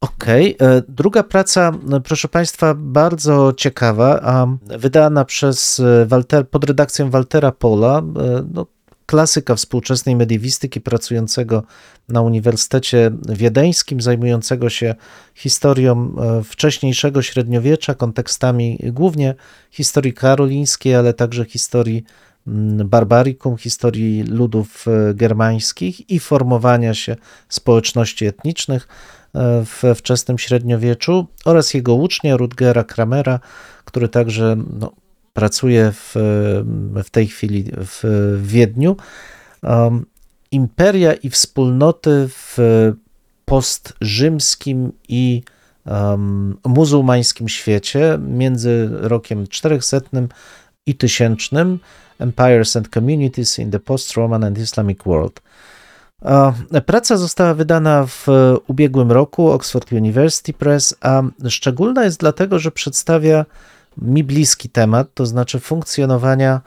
[0.00, 0.82] Okej, okay.
[0.88, 1.72] druga praca,
[2.04, 8.02] proszę Państwa, bardzo ciekawa, wydana przez Walter, pod redakcją Waltera Pola,
[8.54, 8.66] no,
[9.08, 11.62] klasyka współczesnej mediewistyki, pracującego
[12.08, 14.94] na Uniwersytecie Wiedeńskim, zajmującego się
[15.34, 19.34] historią wcześniejszego średniowiecza, kontekstami głównie
[19.70, 22.04] historii karolińskiej, ale także historii
[22.84, 27.16] barbarikum, historii ludów germańskich i formowania się
[27.48, 28.88] społeczności etnicznych
[29.64, 33.40] w wczesnym średniowieczu oraz jego ucznia Rutgera Kramera,
[33.84, 34.92] który także no,
[35.38, 36.14] pracuje w,
[37.04, 38.02] w tej chwili w
[38.42, 38.96] Wiedniu.
[39.62, 40.06] Um,
[40.50, 42.58] imperia i wspólnoty w
[43.44, 45.42] postrzymskim i
[45.86, 50.00] um, muzułmańskim świecie między rokiem 400
[50.86, 51.50] i 1000
[52.18, 55.40] Empires and Communities in the Post-Roman and Islamic World.
[56.86, 58.26] Praca została wydana w
[58.66, 63.44] ubiegłym roku Oxford University Press, a szczególna jest dlatego, że przedstawia
[64.02, 66.60] mi bliski temat, to znaczy funkcjonowania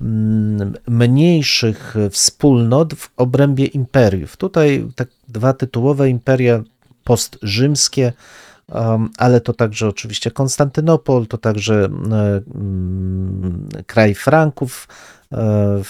[0.00, 4.36] mm, mniejszych wspólnot w obrębie imperiów.
[4.36, 6.62] Tutaj tak dwa tytułowe imperia
[7.04, 8.12] postrzymskie,
[9.18, 14.88] ale to także oczywiście Konstantynopol, to także mm, kraj Franków,
[15.32, 15.82] e,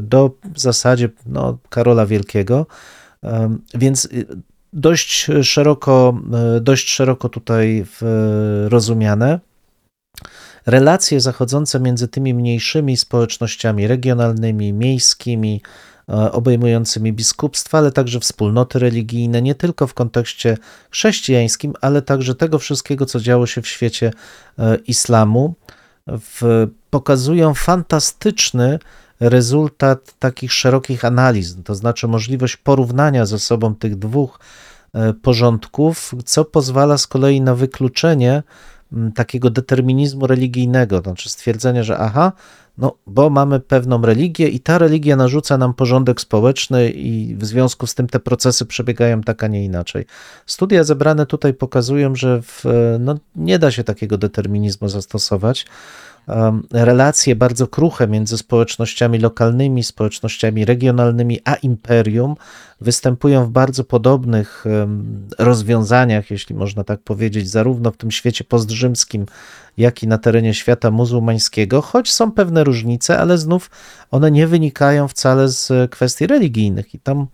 [0.00, 2.66] do w zasadzie no, Karola Wielkiego.
[3.74, 4.26] Więc y,
[4.72, 6.18] dość szeroko,
[6.56, 7.86] e, dość szeroko tutaj
[8.68, 9.40] rozumiane
[10.66, 15.62] relacje zachodzące między tymi mniejszymi społecznościami regionalnymi, miejskimi,
[16.08, 20.58] e, obejmującymi biskupstwa, ale także wspólnoty religijne, nie tylko w kontekście
[20.90, 24.12] chrześcijańskim, ale także tego wszystkiego, co działo się w świecie
[24.58, 25.54] e, islamu,
[26.06, 28.78] w, pokazują fantastyczny
[29.20, 34.40] rezultat takich szerokich analiz, to znaczy możliwość porównania ze sobą tych dwóch
[34.94, 38.42] e, porządków, co pozwala z kolei na wykluczenie
[39.14, 42.32] takiego determinizmu religijnego, to znaczy stwierdzenia, że aha,
[42.78, 47.86] no bo mamy pewną religię i ta religia narzuca nam porządek społeczny i w związku
[47.86, 50.04] z tym te procesy przebiegają tak, a nie inaczej.
[50.46, 52.64] Studia zebrane tutaj pokazują, że w,
[53.00, 55.66] no, nie da się takiego determinizmu zastosować
[56.72, 62.34] relacje bardzo kruche między społecznościami lokalnymi, społecznościami regionalnymi, a imperium
[62.80, 64.64] występują w bardzo podobnych
[65.38, 69.26] rozwiązaniach, jeśli można tak powiedzieć, zarówno w tym świecie postrzymskim,
[69.76, 73.70] jak i na terenie świata muzułmańskiego, choć są pewne różnice, ale znów
[74.10, 76.94] one nie wynikają wcale z kwestii religijnych.
[76.94, 77.26] I tam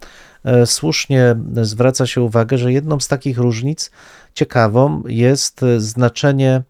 [0.45, 3.91] e, słusznie zwraca się uwagę, że jedną z takich różnic
[4.35, 6.63] ciekawą jest znaczenie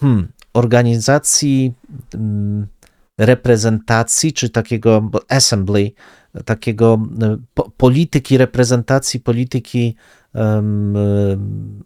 [0.00, 1.74] hmm, organizacji
[2.14, 2.66] mm,
[3.18, 5.90] reprezentacji, czy takiego assembly,
[6.44, 6.98] takiego
[7.54, 9.96] po, polityki reprezentacji, polityki
[10.34, 10.94] um,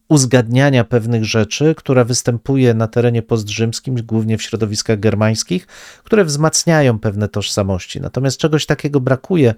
[0.09, 5.67] uzgadniania pewnych rzeczy, która występuje na terenie postrzymskim, głównie w środowiskach germańskich,
[6.05, 8.01] które wzmacniają pewne tożsamości.
[8.01, 9.55] Natomiast czegoś takiego brakuje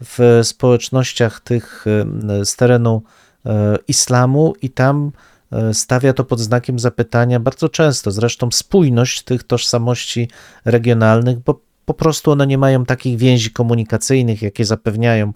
[0.00, 1.84] w społecznościach tych
[2.44, 3.02] z terenu
[3.88, 5.12] islamu i tam
[5.72, 8.10] stawia to pod znakiem zapytania bardzo często.
[8.10, 10.28] Zresztą spójność tych tożsamości
[10.64, 15.32] regionalnych, bo po prostu one nie mają takich więzi komunikacyjnych, jakie zapewniają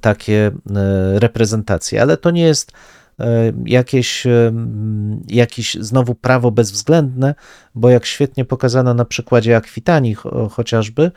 [0.00, 0.52] takie e,
[1.18, 2.02] reprezentacje.
[2.02, 2.72] Ale to nie jest
[3.20, 4.26] e, jakieś,
[5.28, 7.34] jakieś znowu prawo bezwzględne,
[7.74, 10.16] bo jak świetnie pokazano na przykładzie Akwitanii
[10.50, 11.10] chociażby,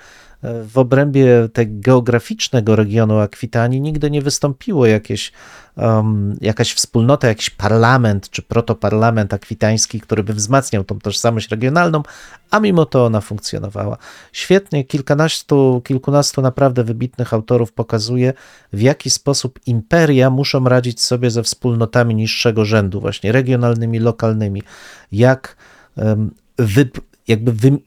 [0.43, 5.31] w obrębie tego geograficznego regionu Akwitanii nigdy nie wystąpiło jakieś,
[5.75, 12.03] um, jakaś wspólnota, jakiś parlament czy protoparlament akwitański, który by wzmacniał tą tożsamość regionalną,
[12.51, 13.97] a mimo to ona funkcjonowała.
[14.31, 18.33] Świetnie, kilkanastu, kilkunastu naprawdę wybitnych autorów pokazuje,
[18.73, 24.63] w jaki sposób imperia muszą radzić sobie ze wspólnotami niższego rzędu, właśnie regionalnymi, lokalnymi,
[25.11, 25.55] jak
[25.95, 26.89] um, wy,
[27.27, 27.77] jakby wy,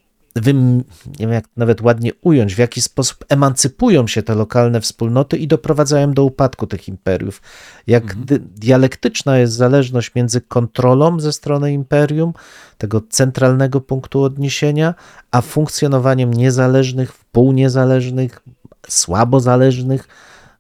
[0.41, 0.85] wy, nie
[1.19, 6.13] wiem jak nawet ładnie ująć, w jaki sposób emancypują się te lokalne wspólnoty i doprowadzają
[6.13, 7.43] do upadku tych imperiów.
[7.87, 8.49] Jak mhm.
[8.55, 12.33] dialektyczna jest zależność między kontrolą ze strony imperium,
[12.79, 14.95] tego centralnego punktu odniesienia,
[15.31, 18.43] a funkcjonowaniem niezależnych, półniezależnych,
[18.89, 20.09] słabo zależnych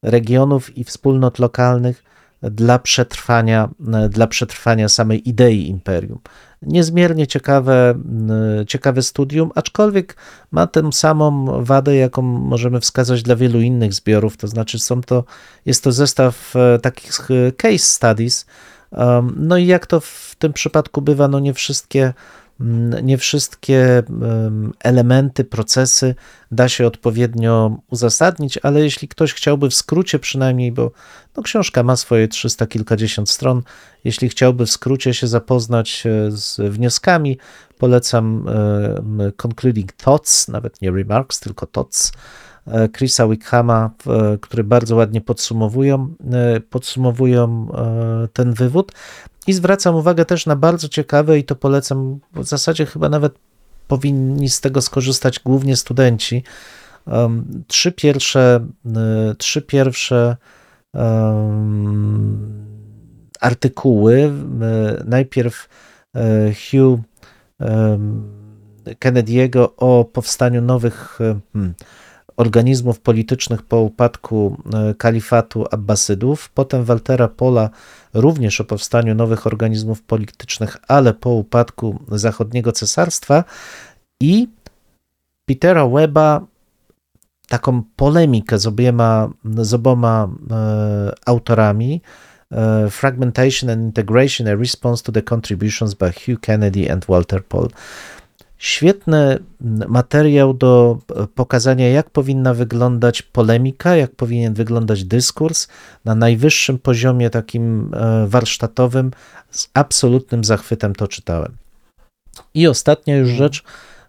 [0.03, 2.03] regionów i wspólnot lokalnych
[2.43, 3.69] dla przetrwania,
[4.09, 6.19] dla przetrwania samej idei imperium
[6.67, 7.95] niezmiernie ciekawe,
[8.69, 10.17] ciekawe studium, aczkolwiek
[10.51, 15.25] ma tę samą wadę, jaką możemy wskazać dla wielu innych zbiorów, to znaczy są to,
[15.67, 18.47] jest to zestaw e, takich e, case studies,
[19.37, 22.15] no i jak to w tym przypadku bywa, no nie wszystkie
[23.03, 24.03] nie wszystkie
[24.81, 26.15] elementy, procesy
[26.51, 30.91] da się odpowiednio uzasadnić, ale jeśli ktoś chciałby w skrócie przynajmniej, bo
[31.37, 33.63] no książka ma swoje 300 kilkadziesiąt stron,
[34.05, 37.39] jeśli chciałby w skrócie się zapoznać e, z wnioskami,
[37.79, 38.47] polecam
[39.37, 42.13] Concluding Thoughts, nawet nie Remarks, tylko Thoughts,
[42.97, 43.91] Chrisa Wickhama,
[44.41, 47.69] który bardzo ładnie podsumowują, e, podsumowują
[48.33, 48.93] ten wywód.
[49.47, 53.35] I zwracam uwagę też na bardzo ciekawe, i to polecam, w zasadzie chyba nawet
[53.89, 56.45] powinni z tego skorzystać głównie studenci.
[57.07, 58.67] Um, trzy pierwsze,
[59.31, 60.37] y, trzy pierwsze
[60.95, 62.67] um,
[63.41, 64.15] artykuły.
[64.23, 64.31] Y,
[65.05, 65.69] najpierw
[66.17, 66.21] y,
[66.55, 67.01] Hugh
[68.99, 71.19] Kennedy'ego o powstaniu nowych
[71.53, 71.75] hmm,
[72.37, 74.57] organizmów politycznych po upadku
[74.99, 77.71] kalifatu Abbasydów, potem Waltera Pola
[78.15, 83.45] również o powstaniu nowych organizmów politycznych, ale po upadku zachodniego cesarstwa
[84.21, 84.49] i
[85.47, 86.47] Petera Weba
[87.49, 92.03] taką polemikę z obiema, z oboma e, autorami
[92.51, 97.69] e, Fragmentation and Integration, a Response to the Contributions by Hugh Kennedy and Walter Paul
[98.59, 99.39] świetny
[99.89, 100.99] materiał do
[101.35, 105.69] pokazania, jak powinna wyglądać polemika, jak powinien wyglądać dyskurs
[106.05, 109.11] na najwyższym poziomie takim e, warsztatowym.
[109.51, 111.57] Z absolutnym zachwytem to czytałem.
[112.55, 113.63] I ostatnia już rzecz,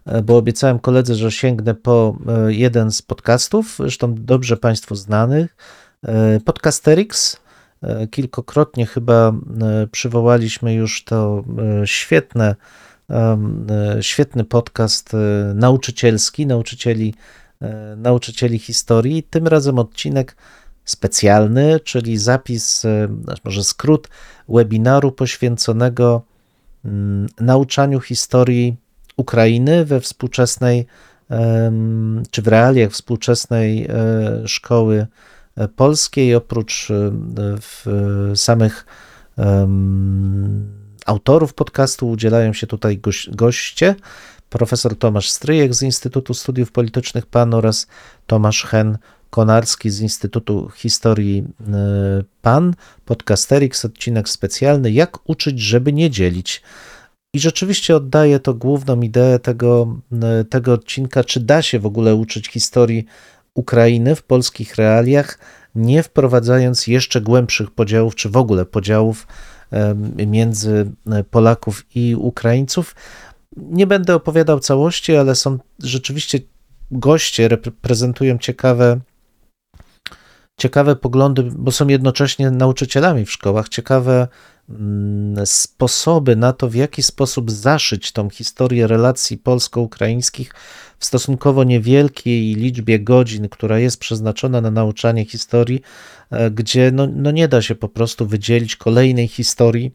[0.06, 5.56] e, bo obiecałem koledze, że sięgnę po e, jeden z podcastów, zresztą dobrze Państwu znanych,
[6.44, 7.36] Podcasterix.
[8.10, 9.32] Kilkokrotnie chyba
[9.92, 11.44] przywołaliśmy już to
[11.84, 12.54] świetne
[14.00, 15.18] świetny podcast e,
[15.54, 17.14] nauczycielski, nauczycieli,
[17.60, 19.22] e, nauczycieli historii.
[19.22, 20.36] Tym razem odcinek
[20.84, 22.86] specjalny, czyli zapis,
[23.44, 24.08] może skrót
[24.48, 26.22] webinaru poświęconego
[26.84, 28.76] mm, nauczaniu historii
[29.16, 30.86] Ukrainy we współczesnej,
[32.30, 33.88] czy w realiach współczesnej
[34.46, 35.06] szkoły
[35.76, 36.88] polskiej, oprócz
[38.34, 38.86] samych
[41.08, 43.94] autorów podcastu udzielają się tutaj goście,
[44.48, 47.86] profesor Tomasz Stryjek z Instytutu Studiów Politycznych PAN oraz
[48.26, 48.98] Tomasz Hen
[49.30, 51.44] Konarski z Instytutu Historii
[52.20, 56.62] y, PAN, podcasterix, odcinek specjalny Jak uczyć, żeby nie dzielić.
[57.34, 59.96] I rzeczywiście oddaje to główną ideę tego,
[60.40, 63.06] y, tego odcinka, czy da się w ogóle uczyć historii
[63.54, 65.38] Ukrainy w polskich realiach,
[65.74, 69.26] nie wprowadzając jeszcze głębszych podziałów, czy w ogóle podziałów
[70.26, 70.90] między
[71.30, 72.94] Polaków i Ukraińców.
[73.56, 76.38] Nie będę opowiadał całości, ale są rzeczywiście
[76.90, 79.00] goście, reprezentują ciekawe,
[80.60, 84.28] ciekawe poglądy, bo są jednocześnie nauczycielami w szkołach, ciekawe
[84.68, 90.52] mm, sposoby na to, w jaki sposób zaszyć tą historię relacji polsko-ukraińskich
[90.98, 95.80] w stosunkowo niewielkiej liczbie godzin, która jest przeznaczona na nauczanie historii,
[96.30, 99.92] e, gdzie no, no nie da się po prostu wydzielić kolejnej historii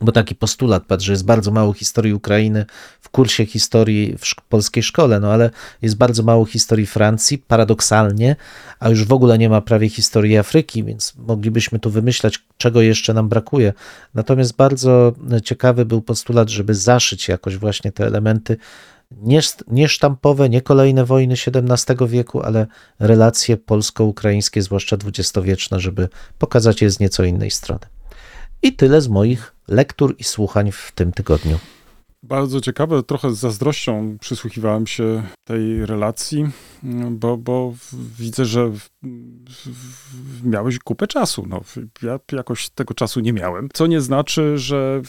[0.00, 2.66] bo taki postulat padł, że jest bardzo mało historii Ukrainy
[3.00, 5.50] w kursie historii w szk polskiej szkole, no ale
[5.82, 8.36] jest bardzo mało historii Francji, paradoksalnie,
[8.80, 13.14] a już w ogóle nie ma prawie historii Afryki, więc moglibyśmy tu wymyślać, czego jeszcze
[13.14, 13.72] nam brakuje.
[14.14, 15.12] Natomiast bardzo
[15.44, 18.56] ciekawy był postulat, żeby zaszyć jakoś właśnie te elementy
[19.10, 22.66] nie, nie sztampowe, nie kolejne wojny XVII wieku, ale
[22.98, 27.86] relacje polsko-ukraińskie, zwłaszcza dwudziestowieczne, żeby pokazać je z nieco innej strony.
[28.62, 31.58] I tyle z moich lektur i słuchań w tym tygodniu.
[32.28, 36.46] Bardzo ciekawe, trochę z zazdrością przysłuchiwałem się tej relacji,
[36.84, 37.74] mm, bo, bo
[38.18, 38.72] widzę, że
[40.44, 41.46] miałeś kupę czasu.
[41.48, 41.60] No,
[42.02, 45.02] ja jakoś tego czasu nie miałem, co nie znaczy, że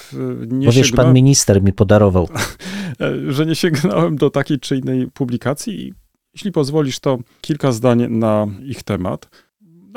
[0.48, 1.08] nie Bo wiesz, sięgnąłem...
[1.08, 2.30] pan minister mi podarował.
[3.28, 5.94] że nie sięgnąłem do takiej czy innej publikacji.
[6.34, 9.47] Jeśli pozwolisz, to kilka zdań na ich temat.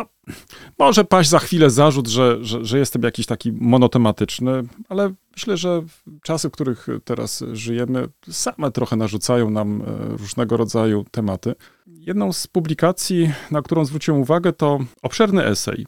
[0.00, 0.34] No,
[0.78, 5.82] może paść za chwilę zarzut, że, że, że jestem jakiś taki monotematyczny, ale myślę, że
[6.22, 11.54] czasy, w których teraz żyjemy, same trochę narzucają nam e, różnego rodzaju tematy.
[11.86, 15.86] Jedną z publikacji, na którą zwróciłem uwagę, to obszerny esej,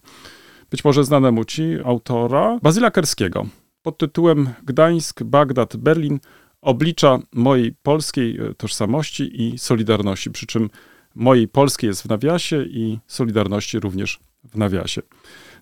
[0.71, 3.47] być może znanemu ci, autora Bazyla Kerskiego,
[3.83, 6.21] pod tytułem Gdańsk, Bagdad, Berlin
[6.61, 10.71] oblicza mojej polskiej e, tożsamości i solidarności, przy czym
[11.15, 15.03] mojej polskiej jest w nawiasie i solidarności również w nawiasie.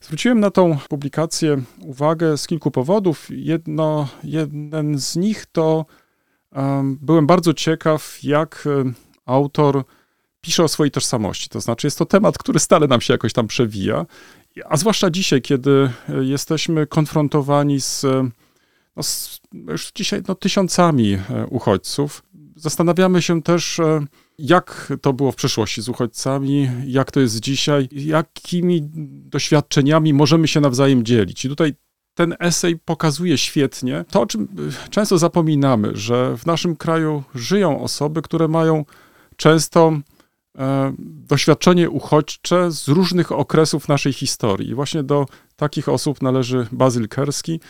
[0.01, 3.29] Zwróciłem na tą publikację uwagę z kilku powodów.
[3.31, 5.87] Jedno, jeden z nich to
[6.53, 8.95] um, byłem bardzo ciekaw, jak um,
[9.27, 9.85] autor
[10.41, 11.49] pisze o swojej tożsamości.
[11.49, 14.07] To znaczy, jest to temat, który stale nam się jakoś tam przewija,
[14.65, 18.31] a zwłaszcza dzisiaj, kiedy e, jesteśmy konfrontowani z, e,
[18.97, 22.23] no, z już dzisiaj no, tysiącami e, uchodźców.
[22.57, 23.81] Zastanawiamy się też,
[24.41, 28.83] jak to było w przeszłości z uchodźcami, jak to jest dzisiaj, jakimi
[29.25, 31.45] doświadczeniami możemy się nawzajem dzielić.
[31.45, 31.75] I tutaj
[32.15, 37.83] ten esej pokazuje świetnie to, o czym y, często zapominamy, że w naszym kraju żyją
[37.83, 38.85] osoby, które mają
[39.37, 40.01] często
[40.59, 44.69] e, doświadczenie uchodźcze z różnych okresów naszej historii.
[44.71, 45.27] I właśnie do
[45.57, 47.61] takich osób należy Bazyl Kerski,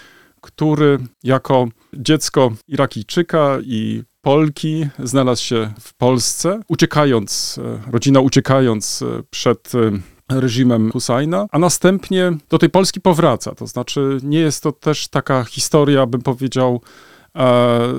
[0.40, 9.22] który jako dziecko Irakijczyka i Polki znalazł się w Polsce, uciekając, e, rodzina uciekając e,
[9.30, 13.54] przed e, reżimem Husajna, a następnie do tej Polski powraca.
[13.54, 16.80] To znaczy, nie jest to też taka historia, bym powiedział,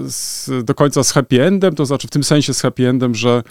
[0.07, 3.43] z, do końca z happy endem, to znaczy w tym sensie z happy endem, że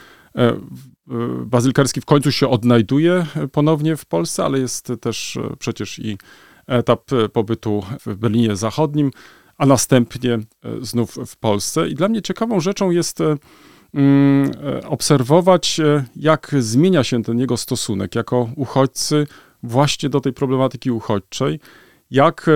[1.47, 6.19] Bazyl Kerski w końcu się odnajduje ponownie w Polsce, ale jest też przecież i
[6.67, 9.11] etap pobytu w Berlinie Zachodnim,
[9.61, 10.41] a następnie e,
[10.81, 11.89] znów w Polsce.
[11.89, 13.37] I dla mnie ciekawą rzeczą jest e,
[13.95, 15.81] mm, e, obserwować,
[16.17, 19.27] jak zmienia się ten jego stosunek jako uchodźcy
[19.63, 21.61] właśnie do tej problematyki uchodźczej,
[22.11, 22.47] jak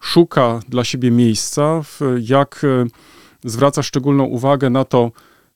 [0.00, 1.82] szuka dla siebie miejsca,
[2.20, 2.66] jak
[3.44, 5.12] zwraca szczególną uwagę na to,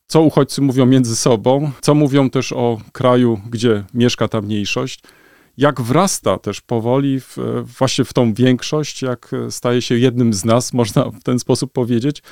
[0.07, 5.01] co uchodźcy mówią między sobą, co mówią też o kraju, gdzie mieszka ta mniejszość,
[5.57, 7.37] jak wrasta też powoli w,
[7.79, 12.23] właśnie w tą większość, jak staje się jednym z nas, można w ten sposób powiedzieć.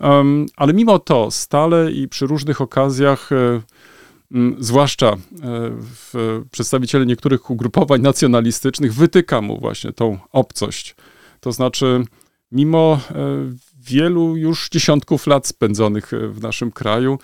[0.00, 3.60] Um, ale mimo to stale i przy różnych okazjach, e,
[4.32, 5.16] m, zwłaszcza
[5.80, 10.96] w, przedstawiciele niektórych ugrupowań nacjonalistycznych, wytyka mu właśnie tą obcość.
[11.40, 12.04] To znaczy,
[12.52, 13.14] mimo e,
[13.80, 17.18] wielu już dziesiątków lat spędzonych w naszym kraju,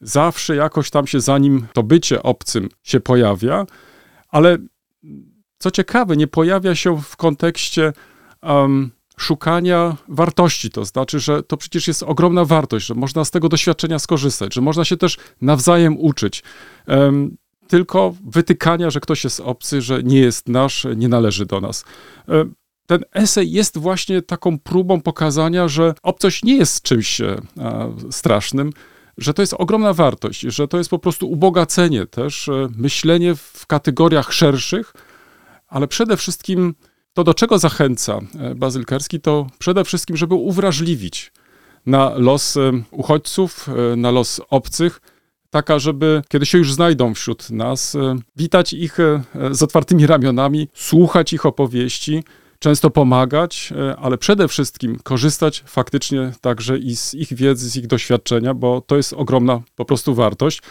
[0.00, 3.66] zawsze jakoś tam się za nim to bycie obcym się pojawia,
[4.28, 4.58] ale
[5.58, 7.92] co ciekawe, nie pojawia się w kontekście
[8.42, 10.70] um, szukania wartości.
[10.70, 14.60] To znaczy, że to przecież jest ogromna wartość, że można z tego doświadczenia skorzystać, że
[14.60, 16.42] można się też nawzajem uczyć.
[16.88, 17.36] Um,
[17.68, 21.84] tylko wytykania, że ktoś jest obcy, że nie jest nasz, nie należy do nas.
[22.28, 22.54] Um,
[22.86, 27.36] ten esej jest właśnie taką próbą pokazania, że obcość nie jest czymś e,
[28.10, 28.72] strasznym,
[29.18, 33.66] że to jest ogromna wartość, że to jest po prostu ubogacenie też, e, myślenie w
[33.66, 34.92] kategoriach szerszych,
[35.68, 36.74] ale przede wszystkim
[37.12, 41.32] to, do czego zachęca e, Bazyl Kerski, to przede wszystkim, żeby uwrażliwić
[41.86, 45.00] na los e, uchodźców, na los obcych,
[45.50, 47.96] taka, żeby kiedy się już znajdą wśród nas,
[48.36, 48.98] witać ich
[49.50, 52.24] z otwartymi ramionami, słuchać ich opowieści,
[52.64, 57.86] często pomagać, e, ale przede wszystkim korzystać faktycznie także i z ich wiedzy, z ich
[57.86, 60.62] doświadczenia, bo to jest ogromna po prostu wartość.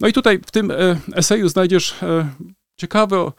[0.00, 2.28] No i tutaj w tym e, eseju znajdziesz e,
[2.76, 3.32] ciekawe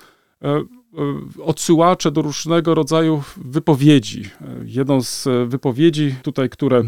[1.44, 4.30] odsyłacze do różnego rodzaju wypowiedzi.
[4.66, 6.84] Jedną z wypowiedzi tutaj, które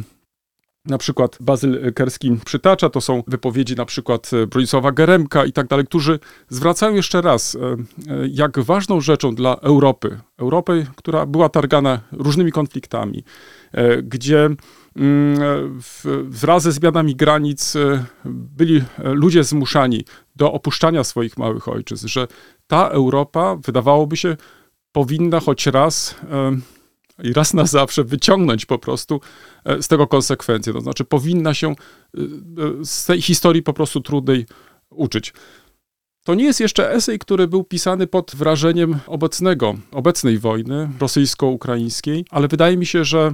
[0.85, 5.67] na przykład Bazyl Kerski przytacza, to są wypowiedzi na przykład e, Bronisława Geremka i tak
[5.67, 6.19] dalej, którzy
[6.49, 7.77] zwracają jeszcze raz, e, e,
[8.27, 13.23] jak ważną rzeczą dla Europy, Europy, która była targana różnymi konfliktami,
[14.03, 14.49] gdzie
[14.95, 15.79] mm,
[16.23, 17.73] wraz ze zmianami granic
[18.25, 20.05] byli ludzie zmuszani
[20.35, 22.27] do opuszczania swoich małych ojczyzn, że
[22.67, 24.37] ta Europa, wydawałoby się,
[24.91, 26.15] powinna choć raz
[27.23, 29.21] i raz na zawsze wyciągnąć po prostu
[29.65, 30.73] e, z tego konsekwencje.
[30.73, 31.73] To znaczy, powinna się e,
[32.21, 34.45] e, z tej historii po prostu trudnej
[34.89, 35.33] uczyć.
[36.23, 42.47] To nie jest jeszcze esej, który był pisany pod wrażeniem obecnego, obecnej wojny rosyjsko-ukraińskiej, ale
[42.47, 43.33] wydaje mi się, że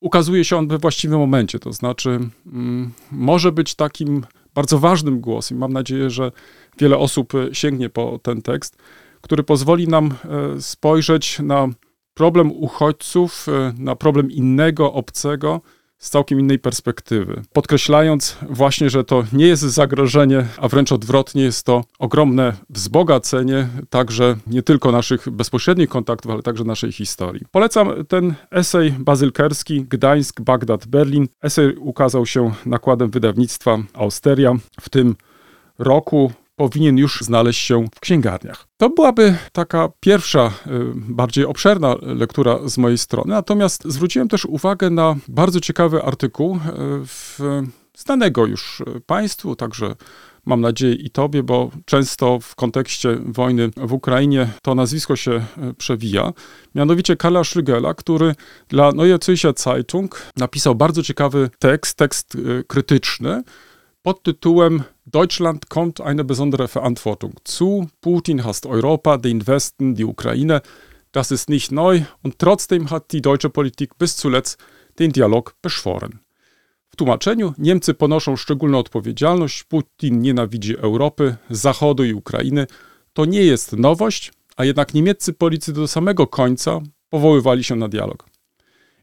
[0.00, 1.58] ukazuje się on we właściwym momencie.
[1.58, 2.10] To znaczy,
[2.46, 5.58] mm, może być takim bardzo ważnym głosem.
[5.58, 6.32] Mam nadzieję, że
[6.78, 8.76] wiele osób sięgnie po ten tekst,
[9.20, 10.14] który pozwoli nam
[10.60, 11.68] spojrzeć na
[12.16, 15.60] problem uchodźców, e, na problem innego, obcego,
[15.98, 17.42] z całkiem innej perspektywy.
[17.52, 24.36] Podkreślając właśnie, że to nie jest zagrożenie, a wręcz odwrotnie jest to ogromne wzbogacenie także
[24.46, 27.46] nie tylko naszych bezpośrednich kontaktów, ale także naszej historii.
[27.50, 31.28] Polecam ten esej bazylkerski Gdańsk, Bagdad, Berlin.
[31.42, 35.16] Esej ukazał się nakładem wydawnictwa Austeria w tym
[35.78, 38.66] roku powinien już znaleźć się w księgarniach.
[38.76, 44.90] To byłaby taka pierwsza, y, bardziej obszerna lektura z mojej strony, natomiast zwróciłem też uwagę
[44.90, 46.60] na bardzo ciekawy artykuł y,
[47.06, 47.40] w,
[47.96, 49.96] znanego już Państwu, także
[50.46, 55.74] mam nadzieję i Tobie, bo często w kontekście wojny w Ukrainie to nazwisko się y,
[55.74, 56.32] przewija.
[56.74, 58.34] Mianowicie Karla Schlügela, który
[58.68, 62.36] dla Neue Zürcher Zeitung napisał bardzo ciekawy tekst, tekst
[62.66, 63.42] krytyczny
[64.02, 67.88] pod tytułem Deutschland kommt eine besondere Verantwortung zu.
[68.00, 70.62] Putin hasst Europa, den Westen, die Ukraine.
[71.12, 74.58] Das ist nicht neu und trotzdem hat die deutsche Politik bis zuletzt
[74.98, 76.18] den Dialog beschworen.
[76.88, 79.64] W tłumaczeniu Niemcy ponoszą szczególną odpowiedzialność.
[79.64, 82.66] Putin nienawidzi Europy, Zachodu i Ukrainy.
[83.12, 86.80] To nie jest nowość, a jednak niemieccy politycy do samego końca
[87.10, 88.26] powoływali się na dialog.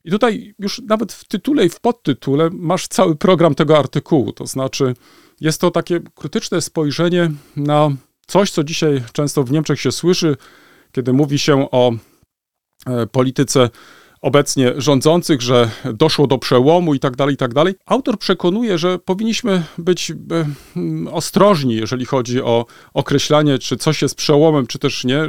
[0.03, 4.47] I tutaj już nawet w tytule i w podtytule masz cały program tego artykułu, to
[4.47, 4.93] znaczy
[5.41, 7.89] jest to takie krytyczne spojrzenie na
[8.27, 10.37] coś, co dzisiaj często w Niemczech się słyszy,
[10.91, 11.91] kiedy mówi się o
[12.85, 13.69] e, polityce
[14.21, 17.75] obecnie rządzących, że doszło do przełomu i tak dalej, i tak dalej.
[17.85, 20.15] Autor przekonuje, że powinniśmy być e,
[21.11, 25.21] ostrożni, jeżeli chodzi o określanie, czy coś jest przełomem, czy też nie,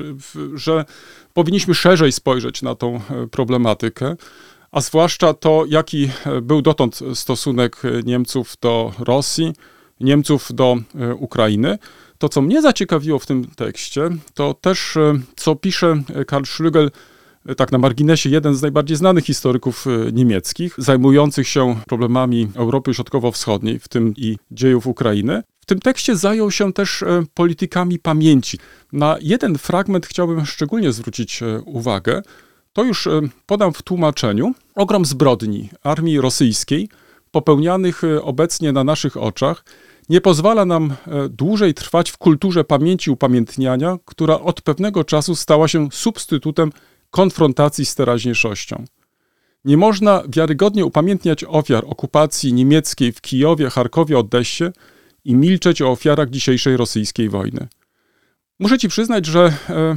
[0.54, 0.84] że
[1.32, 4.16] powinniśmy szerzej spojrzeć na tą e, problematykę
[4.74, 6.10] a zwłaszcza to, jaki
[6.42, 9.52] był dotąd stosunek Niemców do Rosji,
[10.00, 11.78] Niemców do e, Ukrainy.
[12.18, 16.90] To, co mnie zaciekawiło w tym tekście, to też, e, co pisze Karl Schlügel,
[17.46, 23.78] e, tak na marginesie, jeden z najbardziej znanych historyków niemieckich, zajmujących się problemami Europy Środkowo-Wschodniej,
[23.78, 25.42] w tym i dziejów Ukrainy.
[25.60, 28.58] W tym tekście zajął się też politykami pamięci.
[28.92, 32.22] Na jeden fragment chciałbym szczególnie zwrócić uwagę.
[32.72, 33.08] To już
[33.46, 34.54] podam w tłumaczeniu.
[34.74, 36.88] Ogrom zbrodni armii rosyjskiej
[37.34, 39.64] popełnianych e, obecnie na naszych oczach,
[40.08, 45.68] nie pozwala nam e, dłużej trwać w kulturze pamięci upamiętniania, która od pewnego czasu stała
[45.68, 46.72] się substytutem
[47.10, 48.84] konfrontacji z teraźniejszością.
[49.64, 54.64] Nie można wiarygodnie upamiętniać ofiar okupacji niemieckiej w Kijowie, Charkowie, Odessie
[55.24, 57.68] i milczeć o ofiarach dzisiejszej rosyjskiej wojny.
[58.58, 59.96] Muszę ci przyznać, że e,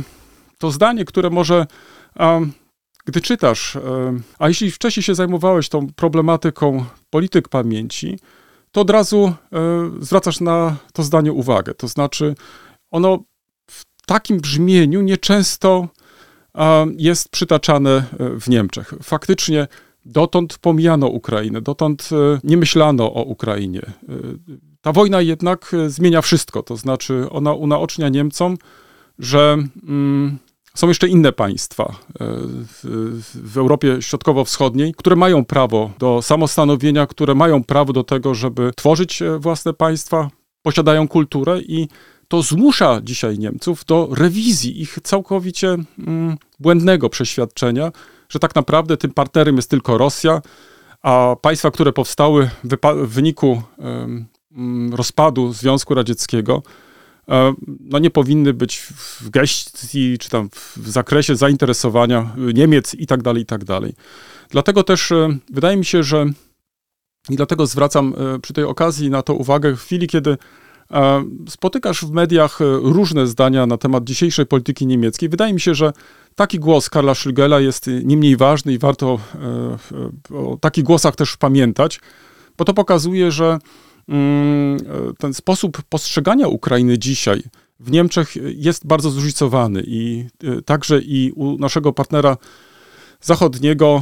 [0.57, 1.65] to zdanie, które może
[3.07, 3.81] gdy czytasz, e,
[4.39, 8.19] a jeśli wcześniej się zajmowałeś tą problematyką polityk pamięci,
[8.71, 9.33] to od razu e,
[9.99, 11.73] zwracasz na to zdanie uwagę.
[11.73, 12.35] To znaczy,
[12.91, 13.19] ono
[13.71, 15.87] w takim brzmieniu nieczęsto
[16.97, 18.03] jest przytaczane e,
[18.39, 18.93] w Niemczech.
[19.03, 19.67] Faktycznie
[20.05, 22.09] dotąd pomijano Ukrainę, dotąd
[22.43, 23.81] nie myślano o Ukrainie.
[24.81, 28.57] Ta wojna jednak zmienia wszystko, to znaczy ona unaocznia Niemcom,
[29.19, 30.37] że mm,
[30.77, 31.93] są jeszcze inne państwa e,
[33.33, 39.21] w Europie Środkowo-Wschodniej, które mają prawo do samostanowienia, które mają prawo do tego, żeby tworzyć
[39.21, 40.29] e, własne państwa,
[40.61, 41.87] posiadają kulturę i
[42.27, 47.91] to zmusza dzisiaj Niemców do rewizji ich całkowicie mm, błędnego przeświadczenia,
[48.29, 50.41] że tak naprawdę tym partnerem jest tylko Rosja,
[51.01, 56.63] a państwa, które powstały w wyniku mm, rozpadu Związku Radzieckiego,
[57.79, 63.43] no nie powinny być w gestii, czy tam w zakresie zainteresowania Niemiec i tak dalej,
[63.43, 63.93] i tak dalej.
[64.49, 66.25] Dlatego też e, wydaje mi się, że
[67.29, 70.37] i dlatego zwracam e, przy tej okazji na to uwagę w chwili, kiedy
[71.49, 75.29] spotykasz w mediach różne zdania na temat dzisiejszej polityki niemieckiej.
[75.29, 75.93] Wydaje mi się, że
[76.35, 79.19] taki głos Karla Schlügela jest nie mniej ważny i warto
[80.33, 81.99] o takich głosach też pamiętać,
[82.57, 83.59] bo to pokazuje, że
[85.19, 87.43] ten sposób postrzegania Ukrainy dzisiaj
[87.79, 92.37] w Niemczech jest bardzo zróżnicowany i y, także i u naszego partnera
[93.21, 94.01] zachodniego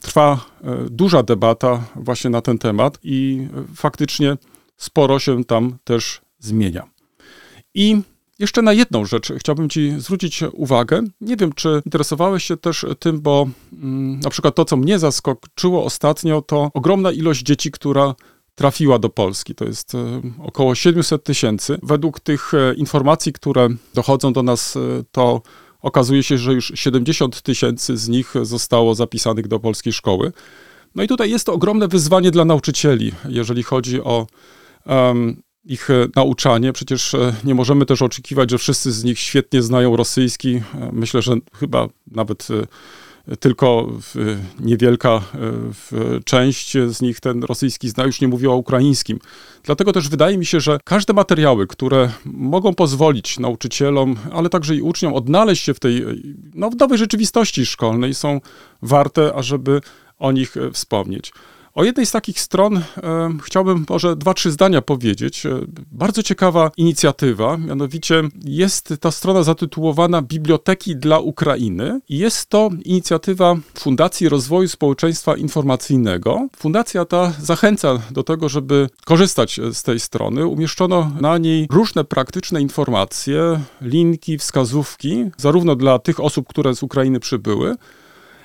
[0.00, 4.36] trwa e, duża debata właśnie na ten temat i faktycznie
[4.76, 6.86] sporo się tam też zmienia.
[7.74, 8.00] I
[8.38, 11.02] jeszcze na jedną rzecz chciałbym Ci zwrócić uwagę.
[11.20, 15.84] Nie wiem, czy interesowałeś się też tym, bo mm, na przykład to, co mnie zaskoczyło
[15.84, 18.14] ostatnio, to ogromna ilość dzieci, która
[18.54, 19.54] trafiła do Polski.
[19.54, 21.78] To jest e, około 700 tysięcy.
[21.82, 24.80] Według tych e, informacji, które dochodzą do nas, e,
[25.12, 25.42] to
[25.80, 30.32] okazuje się, że już 70 tysięcy z nich zostało zapisanych do polskiej szkoły.
[30.94, 34.26] No i tutaj jest to ogromne wyzwanie dla nauczycieli, jeżeli chodzi o
[34.86, 36.72] em, ich nauczanie.
[36.72, 40.62] Przecież nie możemy też oczekiwać, że wszyscy z nich świetnie znają rosyjski.
[40.92, 42.48] Myślę, że chyba nawet
[43.40, 43.88] tylko
[44.60, 45.20] niewielka e,
[46.24, 49.18] część z nich ten rosyjski zna, już nie mówię o ukraińskim.
[49.64, 54.82] Dlatego też wydaje mi się, że każde materiały, które mogą pozwolić nauczycielom, ale także i
[54.82, 56.04] uczniom odnaleźć się w tej
[56.54, 58.40] no, w nowej rzeczywistości szkolnej, są
[58.82, 59.80] warte, ażeby
[60.18, 61.32] o nich e, wspomnieć.
[61.74, 62.82] O jednej z takich stron e,
[63.44, 65.46] chciałbym może dwa, trzy zdania powiedzieć.
[65.46, 65.60] E,
[65.92, 74.28] bardzo ciekawa inicjatywa, mianowicie jest ta strona zatytułowana Biblioteki dla Ukrainy jest to inicjatywa Fundacji
[74.28, 76.48] Rozwoju Społeczeństwa Informacyjnego.
[76.56, 80.46] Fundacja ta zachęca do tego, żeby korzystać z tej strony.
[80.46, 87.20] Umieszczono na niej różne praktyczne informacje, linki, wskazówki, zarówno dla tych osób, które z Ukrainy
[87.20, 87.76] przybyły,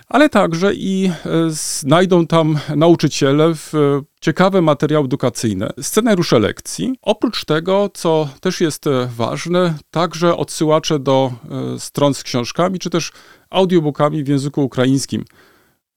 [0.08, 6.96] ale także i e, znajdą tam nauczyciele w e, ciekawe materiały edukacyjne, scenariusze lekcji.
[7.02, 11.32] Oprócz tego, co też jest e, ważne, także odsyłacze do
[11.78, 13.12] stron z książkami, czy też
[13.50, 15.26] audiobookami w języku ukraińskim.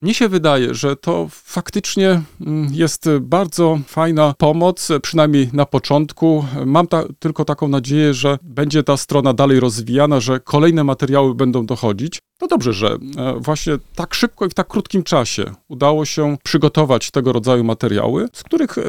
[0.03, 6.45] Mnie się wydaje, że to faktycznie mm, jest bardzo fajna pomoc, przynajmniej na początku.
[6.67, 11.67] Mam ta, tylko taką nadzieję, że będzie ta strona dalej rozwijana, że kolejne materiały będą
[11.67, 12.19] dochodzić.
[12.41, 17.11] No dobrze, że e, właśnie tak szybko i w tak krótkim czasie udało się przygotować
[17.11, 18.83] tego rodzaju materiały, z których e,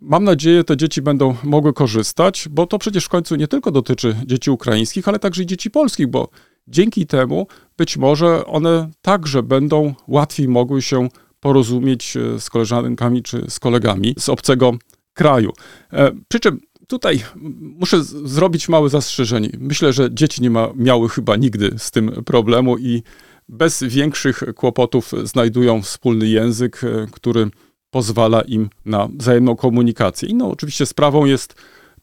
[0.00, 4.16] mam nadzieję te dzieci będą mogły korzystać, bo to przecież w końcu nie tylko dotyczy
[4.26, 6.28] dzieci ukraińskich, ale także i dzieci polskich, bo
[6.68, 7.46] dzięki temu
[7.76, 11.08] być może one także będą łatwiej mogły się
[11.40, 14.72] porozumieć e, z koleżankami czy z kolegami z obcego
[15.14, 15.52] kraju.
[15.92, 17.22] E, Przy czym tutaj
[17.60, 19.50] muszę zrobić małe zastrzeżenie.
[19.58, 23.02] Myślę, że dzieci nie ma, miały chyba nigdy z tym problemu i
[23.48, 27.50] bez większych kłopotów znajdują wspólny język, e, który
[27.90, 30.28] pozwala im na wzajemną komunikację.
[30.28, 31.54] Inną oczywiście sprawą jest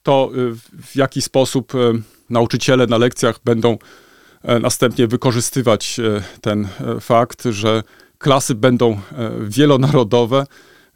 [0.03, 0.32] to,
[0.72, 1.74] w- jaki sposób
[2.30, 3.78] nauczyciele na lekcjach będą
[4.43, 7.83] następnie wykorzystywać e, ten e, fakt, że
[8.17, 8.99] klasy będą e,
[9.39, 10.45] wielonarodowe,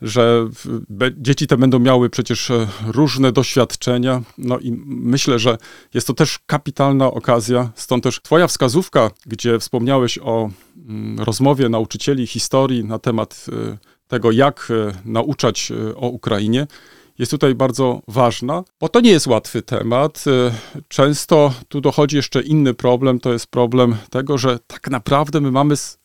[0.01, 0.49] że
[1.17, 4.21] dzieci te będą miały przecież e, różne doświadczenia.
[4.37, 5.57] No i myślę, że
[5.93, 7.69] jest to też kapitalna okazja.
[7.75, 13.77] Stąd też Twoja wskazówka, gdzie wspomniałeś o mm, rozmowie nauczycieli historii na temat e,
[14.07, 16.67] tego, jak e, nauczać e, o Ukrainie,
[17.19, 20.23] jest tutaj bardzo ważna, bo to nie jest łatwy temat.
[20.27, 20.51] E,
[20.87, 25.77] Często tu dochodzi jeszcze inny problem, to jest problem tego, że tak naprawdę my mamy
[25.77, 25.99] z,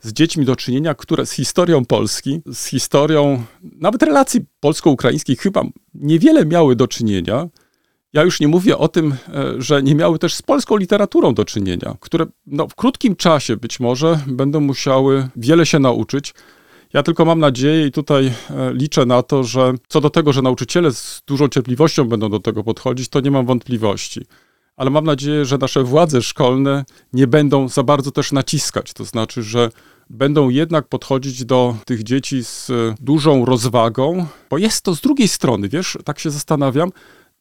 [0.00, 5.62] z dziećmi do czynienia, które z historią Polski, z historią nawet relacji polsko-ukraińskich chyba
[5.94, 7.48] niewiele miały do czynienia.
[8.12, 11.44] Ja już nie mówię o tym, e, że nie miały też z polską literaturą do
[11.44, 16.34] czynienia, które no, w krótkim czasie być może będą musiały wiele się nauczyć.
[16.92, 18.32] Ja tylko mam nadzieję i tutaj e,
[18.72, 22.64] liczę na to, że co do tego, że nauczyciele z dużą cierpliwością będą do tego
[22.64, 24.20] podchodzić, to nie mam wątpliwości.
[24.76, 28.92] Ale mam nadzieję, że nasze władze szkolne nie będą za bardzo też naciskać.
[28.92, 29.70] To znaczy, że
[30.10, 35.28] będą jednak podchodzić do tych dzieci z e, dużą rozwagą, bo jest to z drugiej
[35.28, 36.90] strony, wiesz, tak się zastanawiam,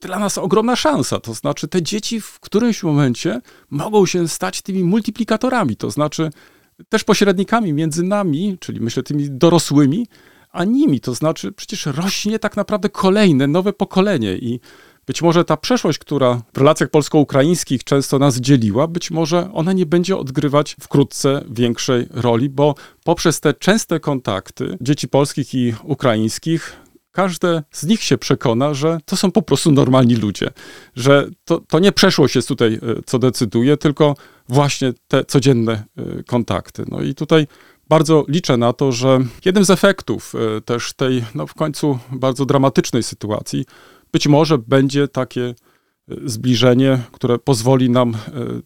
[0.01, 1.19] dla nas ogromna szansa.
[1.19, 6.29] To znaczy, te dzieci w którymś momencie mogą się stać tymi multiplikatorami, to znaczy
[6.89, 10.07] też pośrednikami między nami, czyli myślę tymi dorosłymi,
[10.51, 10.99] a nimi.
[10.99, 14.59] To znaczy, przecież rośnie tak naprawdę kolejne, nowe pokolenie i
[15.07, 19.85] być może ta przeszłość, która w relacjach polsko-ukraińskich często nas dzieliła, być może ona nie
[19.85, 26.75] będzie odgrywać wkrótce większej roli, bo poprzez te częste kontakty dzieci polskich i ukraińskich
[27.11, 30.51] każde z nich się przekona, że to są po prostu normalni ludzie,
[30.95, 34.15] że to, to nie przeszłość jest tutaj, e, co decyduje, tylko
[34.49, 36.85] właśnie te codzienne e, kontakty.
[36.87, 37.47] No i tutaj
[37.89, 42.45] bardzo liczę na to, że jednym z efektów e, też tej, no w końcu bardzo
[42.45, 43.65] dramatycznej sytuacji,
[44.11, 45.53] być może będzie takie e,
[46.25, 48.17] zbliżenie, które pozwoli nam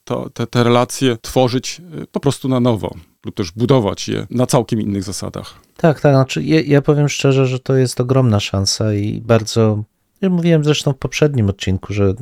[0.03, 4.81] to, te, te relacje tworzyć po prostu na nowo lub też budować je na całkiem
[4.81, 5.53] innych zasadach.
[5.77, 6.13] Tak, tak.
[6.13, 9.83] Znaczy ja, ja powiem szczerze, że to jest ogromna szansa i bardzo.
[10.21, 12.13] Ja mówiłem zresztą w poprzednim odcinku, że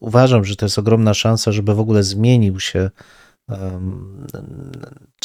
[0.00, 2.90] uważam, że to jest ogromna szansa, żeby w ogóle zmienił się,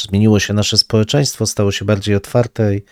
[0.00, 2.82] zmieniło się nasze społeczeństwo, stało się bardziej otwarte i,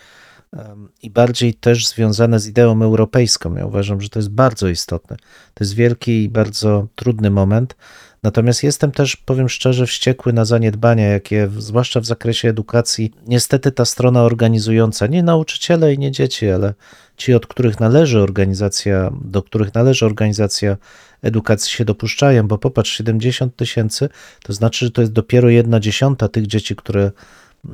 [1.01, 3.55] i bardziej też związane z ideą europejską.
[3.55, 5.17] Ja uważam, że to jest bardzo istotne.
[5.53, 7.75] To jest wielki i bardzo trudny moment.
[8.23, 13.85] Natomiast jestem też, powiem szczerze, wściekły na zaniedbania, jakie, zwłaszcza w zakresie edukacji, niestety ta
[13.85, 16.73] strona organizująca, nie nauczyciele i nie dzieci, ale
[17.17, 20.77] ci, od których należy organizacja, do których należy organizacja
[21.23, 24.09] edukacji się dopuszczają, bo popatrz, 70 tysięcy,
[24.43, 27.11] to znaczy, że to jest dopiero jedna dziesiąta tych dzieci, które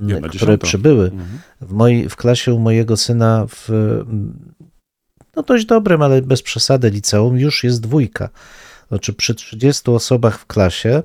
[0.02, 0.68] Jedna które dziesiąta.
[0.68, 1.06] przybyły.
[1.06, 1.40] Mhm.
[1.62, 3.70] W, mojej, w klasie u mojego syna w
[5.36, 8.30] no dość dobrym, ale bez przesady liceum już jest dwójka.
[8.88, 11.04] Znaczy przy 30 osobach w klasie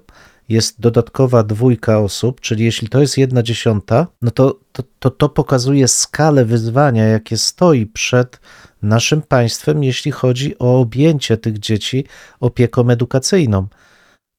[0.49, 5.29] jest dodatkowa dwójka osób, czyli jeśli to jest jedna dziesiąta, no to to, to to
[5.29, 8.41] pokazuje skalę wyzwania, jakie stoi przed
[8.83, 12.05] naszym państwem, jeśli chodzi o objęcie tych dzieci
[12.41, 13.67] opieką edukacyjną.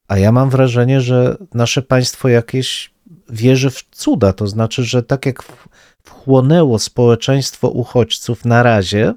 [0.08, 2.94] A ja mam wrażenie, że nasze państwo jakieś
[3.30, 5.44] wierzy w cuda, to znaczy, że tak jak
[6.04, 9.14] wchłonęło społeczeństwo uchodźców na razie,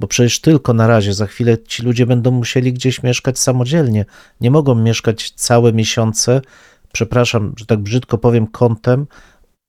[0.00, 4.04] bo przecież tylko na razie, za chwilę ci ludzie będą musieli gdzieś mieszkać samodzielnie.
[4.40, 6.40] Nie mogą mieszkać całe miesiące,
[6.92, 9.06] przepraszam, że tak brzydko powiem, kątem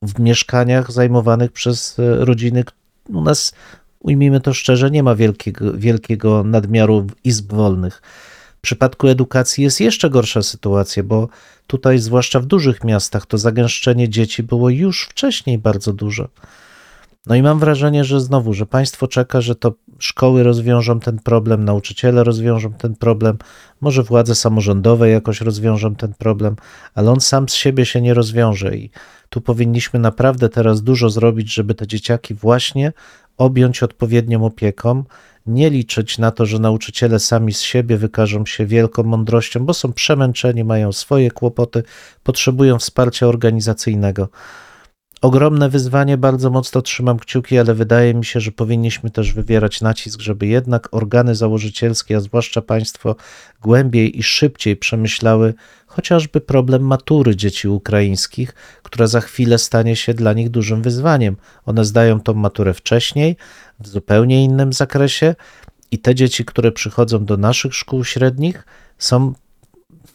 [0.01, 2.63] w mieszkaniach zajmowanych przez e, rodziny.
[3.09, 3.53] U nas,
[3.99, 8.01] ujmijmy to szczerze, nie ma wielkiego, wielkiego nadmiaru izb wolnych.
[8.57, 11.29] W przypadku edukacji jest jeszcze gorsza sytuacja, bo
[11.67, 16.27] tutaj, zwłaszcza w dużych miastach, to zagęszczenie dzieci było już wcześniej bardzo duże.
[17.25, 21.65] No i mam wrażenie, że znowu, że państwo czeka, że to szkoły rozwiążą ten problem,
[21.65, 23.37] nauczyciele rozwiążą ten problem,
[23.81, 26.55] może władze samorządowe jakoś rozwiążą ten problem,
[26.95, 28.89] ale on sam z siebie się nie rozwiąże i
[29.29, 32.93] tu powinniśmy naprawdę teraz dużo zrobić, żeby te dzieciaki właśnie
[33.37, 35.03] objąć odpowiednią opieką,
[35.45, 39.93] nie liczyć na to, że nauczyciele sami z siebie wykażą się wielką mądrością, bo są
[39.93, 41.83] przemęczeni, mają swoje kłopoty,
[42.23, 44.29] potrzebują wsparcia organizacyjnego.
[45.21, 50.21] Ogromne wyzwanie, bardzo mocno trzymam kciuki, ale wydaje mi się, że powinniśmy też wywierać nacisk,
[50.21, 53.15] żeby jednak organy założycielskie, a zwłaszcza państwo,
[53.61, 55.53] głębiej i szybciej przemyślały
[55.87, 58.53] chociażby problem matury dzieci ukraińskich,
[58.83, 61.37] która za chwilę stanie się dla nich dużym wyzwaniem.
[61.65, 63.37] One zdają tą maturę wcześniej,
[63.79, 65.35] w zupełnie innym zakresie,
[65.91, 68.65] i te dzieci, które przychodzą do naszych szkół średnich,
[68.97, 69.33] są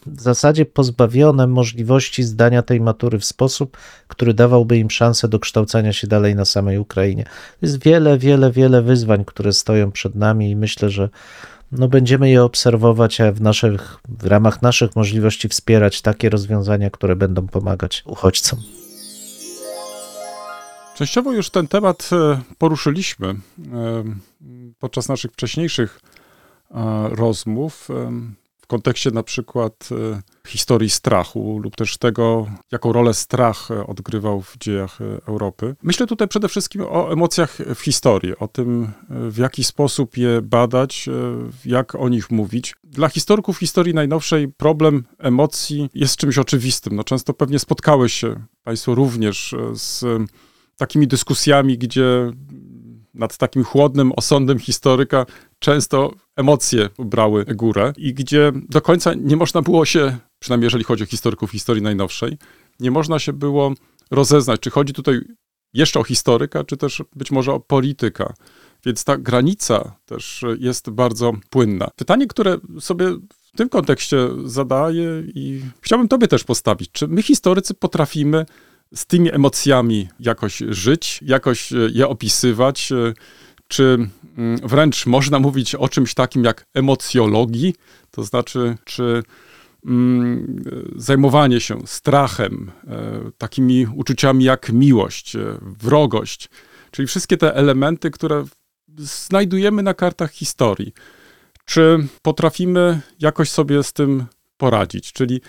[0.06, 3.76] w zasadzie pozbawione możliwości zdania tej matury w sposób,
[4.08, 7.24] który dawałby im szansę do kształcenia się dalej na samej Ukrainie.
[7.62, 11.08] Jest wiele, wiele, wiele wyzwań, które stoją przed nami i myślę, że
[11.72, 17.16] no będziemy je obserwować, a w, naszych, w ramach naszych możliwości wspierać takie rozwiązania, które
[17.16, 18.58] będą pomagać uchodźcom.
[20.96, 23.36] Częściowo już ten temat e, poruszyliśmy e,
[24.78, 26.00] podczas naszych wcześniejszych
[26.70, 27.88] e, rozmów
[28.66, 34.42] w kontekście na przykład e, historii strachu lub też tego, jaką rolę strach e, odgrywał
[34.42, 35.76] w dziejach e, Europy.
[35.82, 41.08] Myślę tutaj przede wszystkim o emocjach w historii, o tym, w jaki sposób je badać,
[41.64, 42.74] jak o nich mówić.
[42.84, 46.96] Dla historyków historii najnowszej problem emocji jest czymś oczywistym.
[46.96, 50.04] No, często pewnie spotkały się Państwo również z
[50.76, 52.32] takimi dyskusjami, gdzie
[53.16, 55.26] nad takim chłodnym osądem historyka
[55.58, 61.02] często emocje brały górę i gdzie do końca nie można było się, przynajmniej jeżeli chodzi
[61.04, 62.38] o historyków historii najnowszej,
[62.80, 63.72] nie można się było
[64.10, 65.20] rozeznać, czy chodzi tutaj
[65.74, 68.34] jeszcze o historyka, czy też być może o polityka.
[68.86, 71.88] Więc ta granica też jest bardzo płynna.
[71.96, 73.06] Pytanie, które sobie
[73.52, 76.90] w tym kontekście zadaję i chciałbym Tobie też postawić.
[76.92, 78.46] Czy my, historycy, potrafimy
[78.96, 82.92] z tymi emocjami jakoś żyć, jakoś e, je opisywać?
[82.92, 83.14] e,
[83.68, 87.74] Czy mm, wręcz można mówić o czymś takim jak emocjologii?
[88.10, 89.22] To znaczy, czy
[89.86, 92.70] mm, e, zajmowanie się strachem,
[93.38, 96.48] takimi uczuciami jak miłość, wrogość,
[96.90, 98.44] czyli wszystkie te elementy, które
[98.98, 100.92] znajdujemy na kartach historii.
[101.64, 104.26] Czy potrafimy jakoś sobie z tym
[104.56, 105.12] poradzić?
[105.12, 105.40] Czyli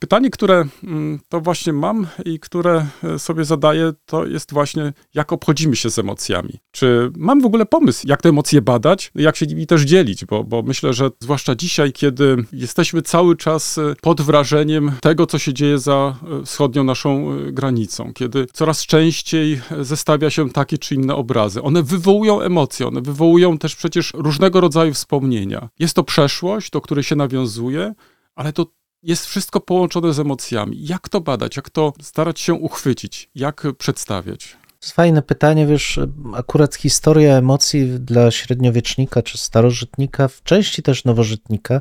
[0.00, 5.32] pytanie, które mm, to właśnie mam i które e, sobie zadaję, to jest właśnie, jak
[5.32, 6.58] obchodzimy się z emocjami.
[6.70, 10.44] Czy mam w ogóle pomysł, jak te emocje badać, jak się nimi też dzielić, bo,
[10.44, 15.54] bo myślę, że zwłaszcza dzisiaj, kiedy jesteśmy cały czas e, pod wrażeniem tego, co się
[15.54, 21.62] dzieje za e, wschodnią naszą granicą, kiedy coraz częściej zestawia się takie czy inne obrazy.
[21.62, 25.68] One wywołują emocje, one wywołują też przecież różnego rodzaju wspomnienia.
[25.78, 27.94] Jest to przeszłość, do której się nawiązuje,
[28.34, 28.66] ale to
[29.02, 30.86] jest wszystko połączone z emocjami.
[30.86, 31.56] Jak to badać?
[31.56, 33.30] Jak to starać się uchwycić?
[33.34, 34.56] Jak przedstawiać?
[34.84, 36.00] Fajne pytanie, wiesz,
[36.34, 41.80] akurat historia emocji dla średniowiecznika czy starożytnika, w części też nowożytnika,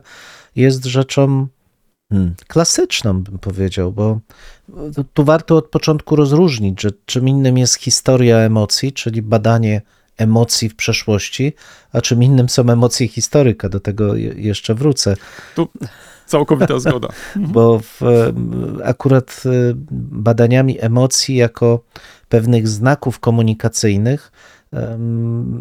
[0.56, 1.48] jest rzeczą
[2.10, 4.20] hmm, klasyczną, bym powiedział, bo
[5.14, 9.82] tu warto od początku rozróżnić, że czym innym jest historia emocji, czyli badanie
[10.18, 11.54] emocji w przeszłości,
[11.94, 13.70] a czym innym są emocje historyka.
[13.70, 15.16] Do tego je- jeszcze wrócę.
[15.56, 15.70] Tu
[16.30, 17.08] całkowita zgoda.
[17.54, 18.02] bo w,
[18.84, 19.50] akurat e,
[20.12, 21.84] badaniami emocji jako
[22.30, 24.32] pewnych znaków komunikacyjnych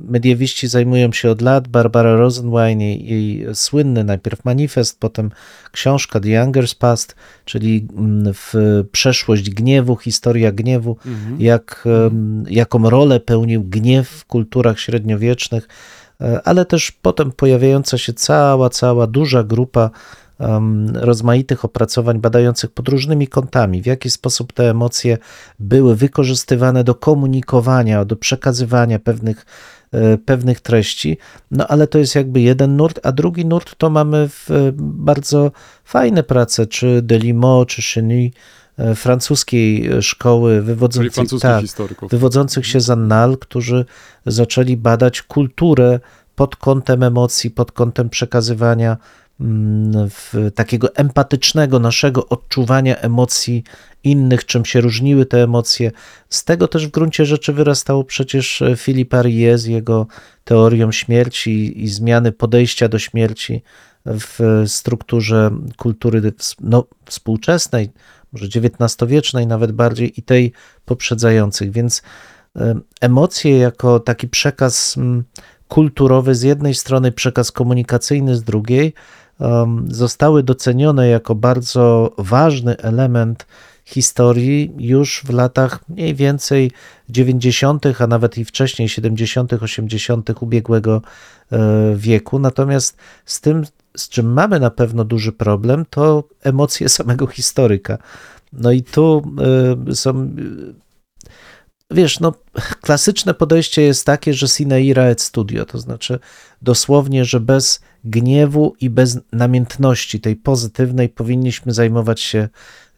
[0.08, 1.68] mediewiści zajmują się od lat.
[1.68, 5.30] Barbara Rosenwein, jej, jej słynny najpierw manifest, potem
[5.72, 8.54] książka The Younger's Past, czyli mm, w
[8.92, 10.96] przeszłość gniewu, historia gniewu,
[11.38, 15.68] jak, em, jaką rolę pełnił gniew w kulturach średniowiecznych,
[16.20, 19.90] e, ale też potem pojawiająca się cała, cała duża grupa
[20.94, 25.18] rozmaitych opracowań badających pod różnymi kątami, w jaki sposób te emocje
[25.58, 29.46] były wykorzystywane do komunikowania, do przekazywania pewnych,
[29.92, 31.18] e, pewnych treści.
[31.50, 35.52] No ale to jest jakby jeden nurt, a drugi nurt to mamy w e, bardzo
[35.84, 38.30] fajne prace, czy Delimot, czy Cheny,
[38.78, 41.64] e, francuskiej szkoły francuskich tak,
[42.10, 43.84] wywodzących się z Annal, którzy
[44.26, 46.00] zaczęli badać kulturę
[46.34, 48.96] pod kątem emocji, pod kątem przekazywania
[50.54, 53.64] takiego empatycznego naszego odczuwania emocji
[54.04, 55.92] innych, czym się różniły te emocje.
[56.28, 60.06] Z tego też w gruncie rzeczy wyrastało przecież Philippe Arié z jego
[60.44, 63.62] teorią śmierci i zmiany podejścia do śmierci
[64.06, 67.90] w strukturze kultury no, współczesnej,
[68.32, 70.52] może XIX-wiecznej nawet bardziej i tej
[70.84, 71.72] poprzedzających.
[71.72, 72.02] Więc
[72.56, 75.24] em, emocje jako taki przekaz mm,
[75.68, 78.94] kulturowy z jednej strony, przekaz komunikacyjny z drugiej,
[79.88, 83.46] zostały docenione jako bardzo ważny element
[83.88, 86.70] historii już w latach mniej więcej
[87.08, 90.30] 90., a nawet i wcześniej 70., 80.
[90.42, 91.02] ubiegłego
[91.52, 91.58] e,
[91.96, 92.38] wieku.
[92.38, 93.64] Natomiast z tym,
[93.96, 97.98] z czym mamy na pewno duży problem, to emocje samego historyka.
[98.52, 99.22] No i tu
[99.90, 100.22] y, są.
[100.22, 100.88] y,
[101.90, 102.34] Wiesz, no,
[102.80, 106.18] klasyczne podejście jest takie, że sine ira et studio, to znaczy
[106.62, 107.80] dosłownie, że bez
[108.10, 112.48] gniewu i bez namiętności tej pozytywnej powinniśmy zajmować się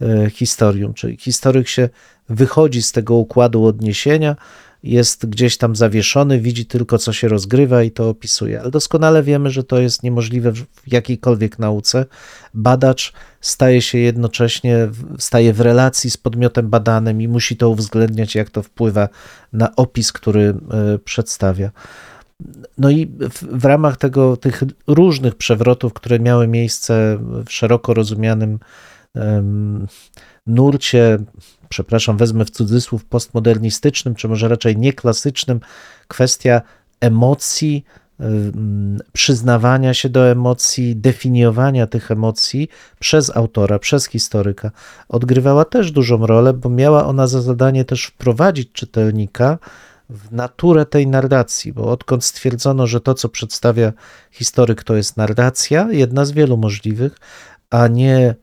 [0.01, 0.95] e, historią.
[0.95, 1.89] Czyli historyk się
[2.29, 4.37] wychodzi z tego układu odniesienia,
[4.83, 8.61] jest gdzieś tam zawieszony, widzi tylko, co się rozgrywa i to opisuje.
[8.61, 12.07] Ale doskonale wiemy, że to jest niemożliwe w jakiejkolwiek nauce.
[12.55, 14.89] Badacz staje się jednocześnie,
[15.19, 19.09] staje w relacji z podmiotem badanym i musi to uwzględniać, jak to wpływa
[19.53, 20.55] na opis, który e,
[20.99, 21.71] przedstawia.
[22.79, 28.59] No i w, w ramach tego, tych różnych przewrotów, które miały miejsce w szeroko rozumianym
[29.15, 29.87] em,
[30.47, 31.19] nurcie,
[31.69, 35.61] przepraszam, wezmę w cudzysłów postmodernistycznym, czy może raczej nieklasycznym,
[36.09, 36.63] kwestia
[37.01, 37.85] emocji,
[39.13, 42.69] przyznawania się do emocji, definiowania tych emocji
[42.99, 44.71] przez autora, przez historyka,
[45.09, 49.59] odgrywała też dużą rolę, bo miała ona za zadanie też wprowadzić czytelnika
[50.11, 53.93] w naturę tej narracji, bo odkąd stwierdzono, że to, co przedstawia
[54.31, 57.17] historyk, to jest narracja, jedna z wielu możliwych,
[57.71, 58.35] a nie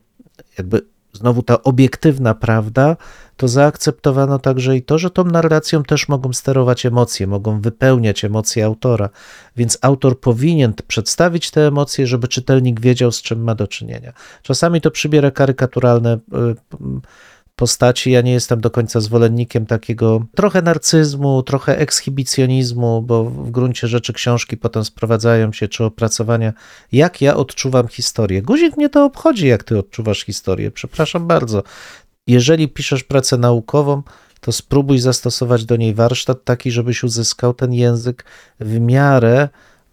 [0.58, 2.96] jakby znowu ta obiektywna prawda,
[3.36, 8.64] to zaakceptowano także i to, że tą narracją też mogą sterować emocje, mogą wypełniać emocje
[8.64, 9.08] autora.
[9.56, 14.12] Więc autor powinien przedstawić te emocje, żeby czytelnik wiedział, z czym ma do czynienia.
[14.42, 16.18] Czasami to przybiera karykaturalne y,
[17.58, 18.10] postaci.
[18.10, 24.12] Ja nie jestem do końca zwolennikiem takiego trochę narcyzmu, trochę ekshibicjonizmu, bo w gruncie rzeczy
[24.12, 26.52] książki potem sprowadzają się, czy opracowania,
[26.92, 28.42] jak ja odczuwam historię.
[28.42, 30.70] Guzik mnie to obchodzi, jak ty odczuwasz historię.
[30.70, 31.62] Przepraszam bardzo.
[32.26, 34.02] Jeżeli piszesz pracę naukową,
[34.40, 38.24] to spróbuj zastosować do niej warsztat taki, żebyś uzyskał ten język
[38.60, 39.48] w miarę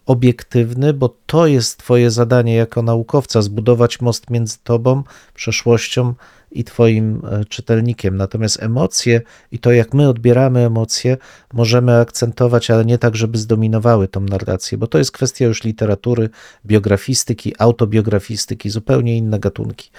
[0.05, 5.03] obiektywny, bo to jest Twoje zadanie jako naukowca zbudować most między Tobą,
[5.34, 6.13] przeszłością
[6.56, 8.18] i Twoim e, czytelnikiem.
[8.18, 11.18] Natomiast emocje i to, jak my odbieramy emocje,
[11.53, 16.30] możemy akcentować, ale nie tak, żeby zdominowały tą narrację, bo to jest kwestia już literatury,
[16.66, 19.89] biografistyki, autobiografistyki, zupełnie inne gatunki.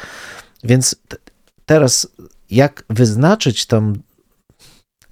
[0.65, 0.97] Więc
[1.67, 2.09] teraz,
[2.51, 3.93] jak wyznaczyć tą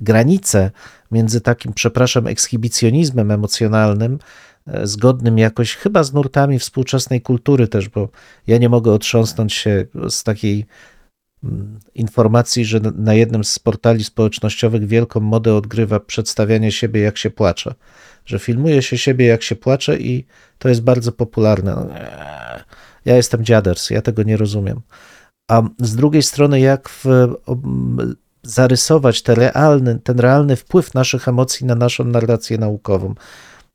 [0.01, 0.70] granicę
[1.11, 4.18] między takim, przepraszam, ekshibicjonizmem emocjonalnym,
[4.66, 8.09] e, zgodnym jakoś chyba z nurtami współczesnej kultury też, bo
[8.47, 10.66] ja nie mogę otrząsnąć się z takiej
[11.95, 17.74] informacji, że na jednym z portali społecznościowych wielką modę odgrywa przedstawianie siebie, jak się płacze.
[18.26, 20.26] Że filmuje się siebie, jak się płacze i
[20.59, 21.74] to jest bardzo popularne.
[21.74, 22.64] No, nie.
[23.05, 24.80] Ja jestem dziaders, ja tego nie rozumiem.
[25.51, 27.05] A z drugiej strony, jak w,
[28.42, 33.14] zarysować te realny, ten realny wpływ naszych emocji na naszą narrację naukową.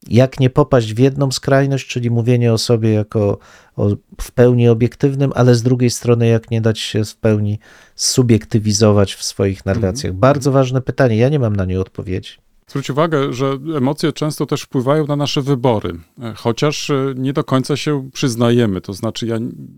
[0.08, 3.38] Jak nie popaść w jedną skrajność, czyli mówienie o sobie jako
[3.76, 3.90] o
[4.22, 7.60] w pełni obiektywnym, ale z drugiej strony, jak nie dać się w pełni
[7.96, 10.14] subiektywizować w swoich narracjach.
[10.14, 12.32] Bardzo ważne pytanie, ja nie mam na nie odpowiedzi.
[12.70, 17.44] Zwróć uwagę, że emocje często też wpływają na nasze wybory, e, chociaż e, nie do
[17.44, 18.82] końca się przyznajemy.
[18.82, 19.38] To znaczy, ja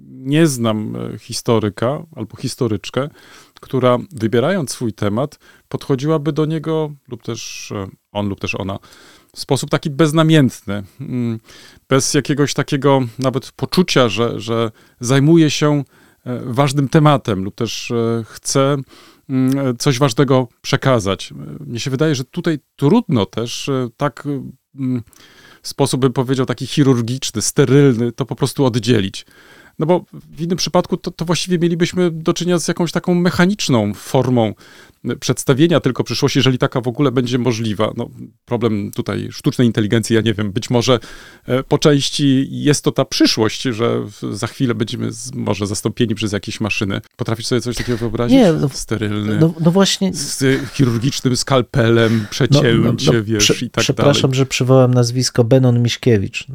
[0.09, 3.09] nie znam e, historyka albo historyczkę,
[3.61, 7.74] która wybierając swój temat, podchodziłaby do niego, lub też
[8.11, 8.80] on, lub też ona,
[9.36, 11.40] w sposób taki beznamiętny, mm,
[11.90, 15.84] bez jakiegoś takiego nawet poczucia, że, że zajmuje się
[16.26, 18.78] e, ważnym tematem, lub też e, chce
[19.30, 21.34] mm, coś ważnego przekazać.
[21.60, 24.28] Mnie się wydaje, że tutaj trudno też e, tak
[24.76, 25.04] mm,
[25.62, 29.26] w sposób, bym powiedział, taki chirurgiczny, sterylny, to po prostu oddzielić.
[29.82, 33.94] No bo w innym przypadku to, to właściwie mielibyśmy do czynienia z jakąś taką mechaniczną
[33.94, 34.54] formą
[35.20, 37.94] przedstawienia tylko przyszłości, jeżeli taka w ogóle będzie możliwa.
[37.98, 38.10] No,
[38.46, 41.00] problem tutaj sztucznej inteligencji, ja nie wiem, być może
[41.46, 44.02] e, po części jest to ta przyszłość, że
[44.32, 47.02] za chwilę będziemy z, może zastąpieni przez jakieś maszyny.
[47.18, 48.38] Potrafisz sobie coś takiego wyobrazić?
[48.38, 49.38] Nie, no- Sterylny.
[49.40, 54.38] No, no właśnie, z chirurgicznym skalpelem, przecięcie, wiesz, prze- i tak Przepraszam, dalej.
[54.38, 56.48] że przywołam nazwisko Benon Miśkiewicz.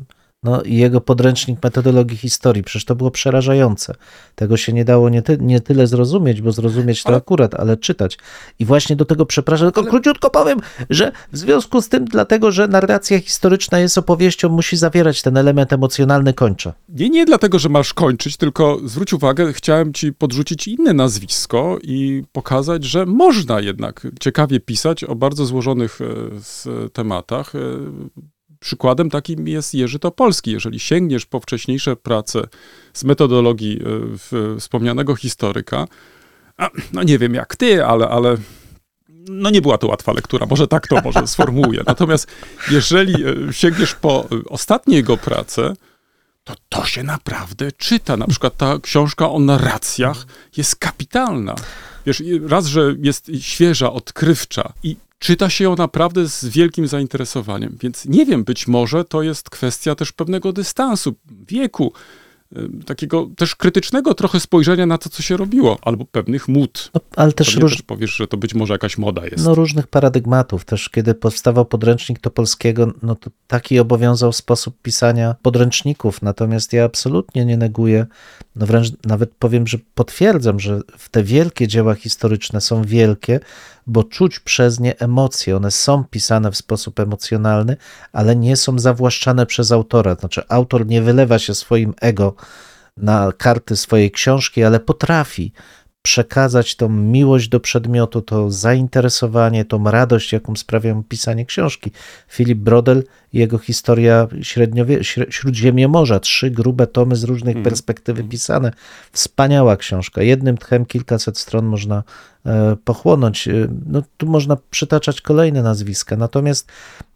[0.46, 3.94] No i jego podręcznik metodologii historii, przecież to było przerażające.
[4.34, 7.76] Tego się nie dało nie, ty, nie tyle zrozumieć, bo zrozumieć to Ale- akurat, ale
[7.76, 8.18] czytać.
[8.58, 10.58] I właśnie do tego przepraszam, tylko króciutko powiem,
[10.90, 15.72] że w związku z tym, dlatego, że narracja historyczna jest opowieścią, musi zawierać ten element
[15.72, 16.72] emocjonalny, kończę.
[16.88, 22.24] Nie, nie dlatego, że masz kończyć, tylko zwróć uwagę, chciałem ci podrzucić inne nazwisko i
[22.32, 27.52] pokazać, że można jednak ciekawie pisać o bardzo złożonych e, tematach.
[28.66, 30.50] Przykładem takim jest Jerzy Topolski.
[30.50, 32.42] Jeżeli sięgniesz po wcześniejsze prace
[32.92, 33.80] z metodologii
[34.32, 35.88] e, wspomnianego historyka,
[36.56, 38.36] a, no nie wiem jak ty, ale, ale
[39.28, 41.82] no nie była to łatwa lektura, może tak to może sformułuję.
[41.86, 42.26] Natomiast
[42.70, 45.74] jeżeli e, sięgniesz po ostatnie jego prace,
[46.44, 48.16] to to się naprawdę czyta.
[48.16, 51.54] Na przykład ta książka o narracjach jest kapitalna.
[52.06, 57.76] Wiesz, raz, że jest świeża, odkrywcza i czyta się ją naprawdę z wielkim zainteresowaniem.
[57.80, 61.14] Więc nie wiem, być może to jest kwestia też pewnego dystansu,
[61.48, 61.92] wieku,
[62.86, 66.90] takiego też krytycznego trochę spojrzenia na to, co się robiło, albo pewnych mód.
[66.94, 69.44] No, ale też, Pewnie róż, też powiesz, że to być może jakaś moda jest.
[69.44, 70.64] no, różnych paradygmatów.
[70.64, 76.22] Też kiedy powstawał podręcznik Topolskiego, no to taki obowiązał sposób pisania podręczników.
[76.22, 78.06] Natomiast ja absolutnie nie neguję,
[78.56, 83.40] no wręcz nawet powiem, że potwierdzam, że te wielkie dzieła historyczne są wielkie,
[83.86, 85.56] bo czuć przez nie emocje.
[85.56, 87.76] One są pisane w sposób emocjonalny,
[88.12, 90.14] ale nie są zawłaszczane przez autora.
[90.14, 92.34] Znaczy, autor nie wylewa się swoim ego
[92.96, 95.52] na karty swojej książki, ale potrafi
[96.06, 101.90] przekazać tą miłość do przedmiotu, to zainteresowanie, tą radość, jaką sprawia mu pisanie książki.
[102.28, 108.72] Filip Brodel i jego historia średniowie, śr- Śródziemiomorza, trzy grube tomy z różnych perspektywy pisane.
[109.12, 110.22] Wspaniała książka.
[110.22, 112.02] Jednym tchem kilkaset stron można
[112.46, 113.48] e, pochłonąć.
[113.48, 113.52] E,
[113.86, 116.16] No, tu można przytaczać kolejne nazwiska.
[116.16, 116.68] Natomiast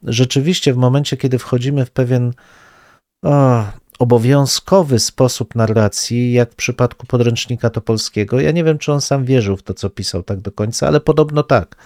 [0.02, 2.32] rzeczywiście w momencie, kiedy wchodzimy w pewien
[3.24, 3.64] o,
[4.00, 8.40] obowiązkowy sposób narracji, jak w przypadku podręcznika Topolskiego.
[8.40, 11.00] Ja nie wiem, czy on sam wierzył w to, co pisał tak do końca, ale
[11.00, 11.76] podobno tak.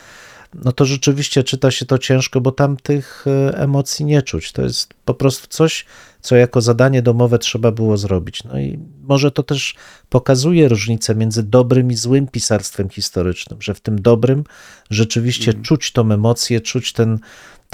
[0.54, 4.52] No to rzeczywiście czyta się to ciężko, bo tam tych e, emocji nie czuć.
[4.52, 5.86] To jest po prostu coś,
[6.20, 8.44] co jako zadanie domowe trzeba było zrobić.
[8.44, 9.74] No i może to też
[10.08, 14.44] pokazuje różnicę między dobrym i złym pisarstwem historycznym, że w tym dobrym
[14.90, 17.18] rzeczywiście czuć tą emocję, czuć ten,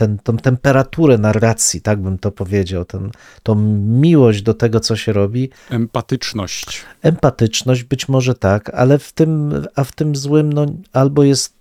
[0.00, 3.10] ten, tą temperaturę narracji, tak bym to powiedział, ten,
[3.42, 3.54] tą
[4.00, 6.82] miłość do tego, co się robi, Empatyczność.
[7.02, 11.54] empatyczność być może tak, ale w tym, a w tym złym no, albo jest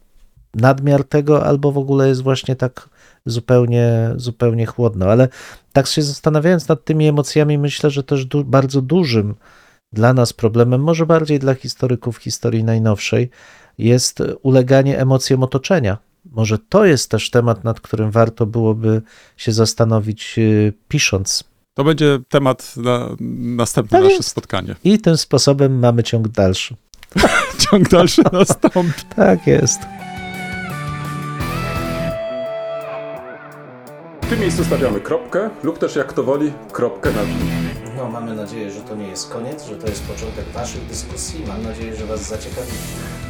[0.56, 2.90] nadmiar tego, albo w ogóle jest właśnie tak
[3.26, 5.06] zupełnie, zupełnie chłodno.
[5.06, 5.28] Ale
[5.74, 9.36] tak się zastanawiając nad tymi emocjami, myślę, że też du- bardzo dużym
[9.94, 13.30] dla nas problemem, może bardziej dla historyków historii najnowszej,
[13.78, 15.98] jest uleganie emocjom otoczenia.
[16.26, 19.02] Może to jest też temat, nad którym warto byłoby
[19.38, 21.44] się zastanowić, yy, pisząc.
[21.74, 24.76] To będzie temat na następne Tak nasze spotkanie.
[24.84, 26.76] I tym sposobem mamy ciąg dalszy.
[27.72, 29.02] Ciąg dalszy nastąpi.
[29.16, 29.80] Tak jest.
[34.22, 37.89] W tym miejscu stawiamy kropkę lub też jak to woli, kropkę na dół.
[38.00, 41.44] No, mamy nadzieję, że to nie jest koniec, że to jest początek Waszych dyskusji.
[41.48, 42.72] Mam nadzieję, że Was zaciekawi.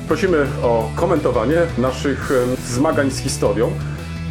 [0.08, 2.32] Prosimy o komentowanie naszych
[2.68, 3.72] zmagań z historią.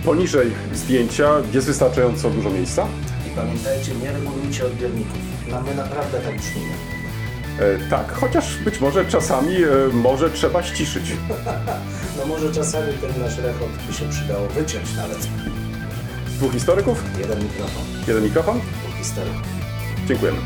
[0.05, 2.87] Poniżej zdjęcia jest wystarczająco dużo miejsca.
[3.27, 5.19] I pamiętajcie, nie regulujcie odbiorników.
[5.51, 6.73] No, my naprawdę tak brzmimy.
[7.61, 11.05] E, tak, chociaż być może czasami e, może trzeba ściszyć.
[12.19, 15.19] No może czasami ten nasz rechot by się przydało wyciąć nawet.
[16.29, 18.61] Dwóch historyków, Jeden mikrofon, jeden mikrofon.
[18.61, 19.58] dwóch historyków.
[20.09, 20.39] Dziękujemy.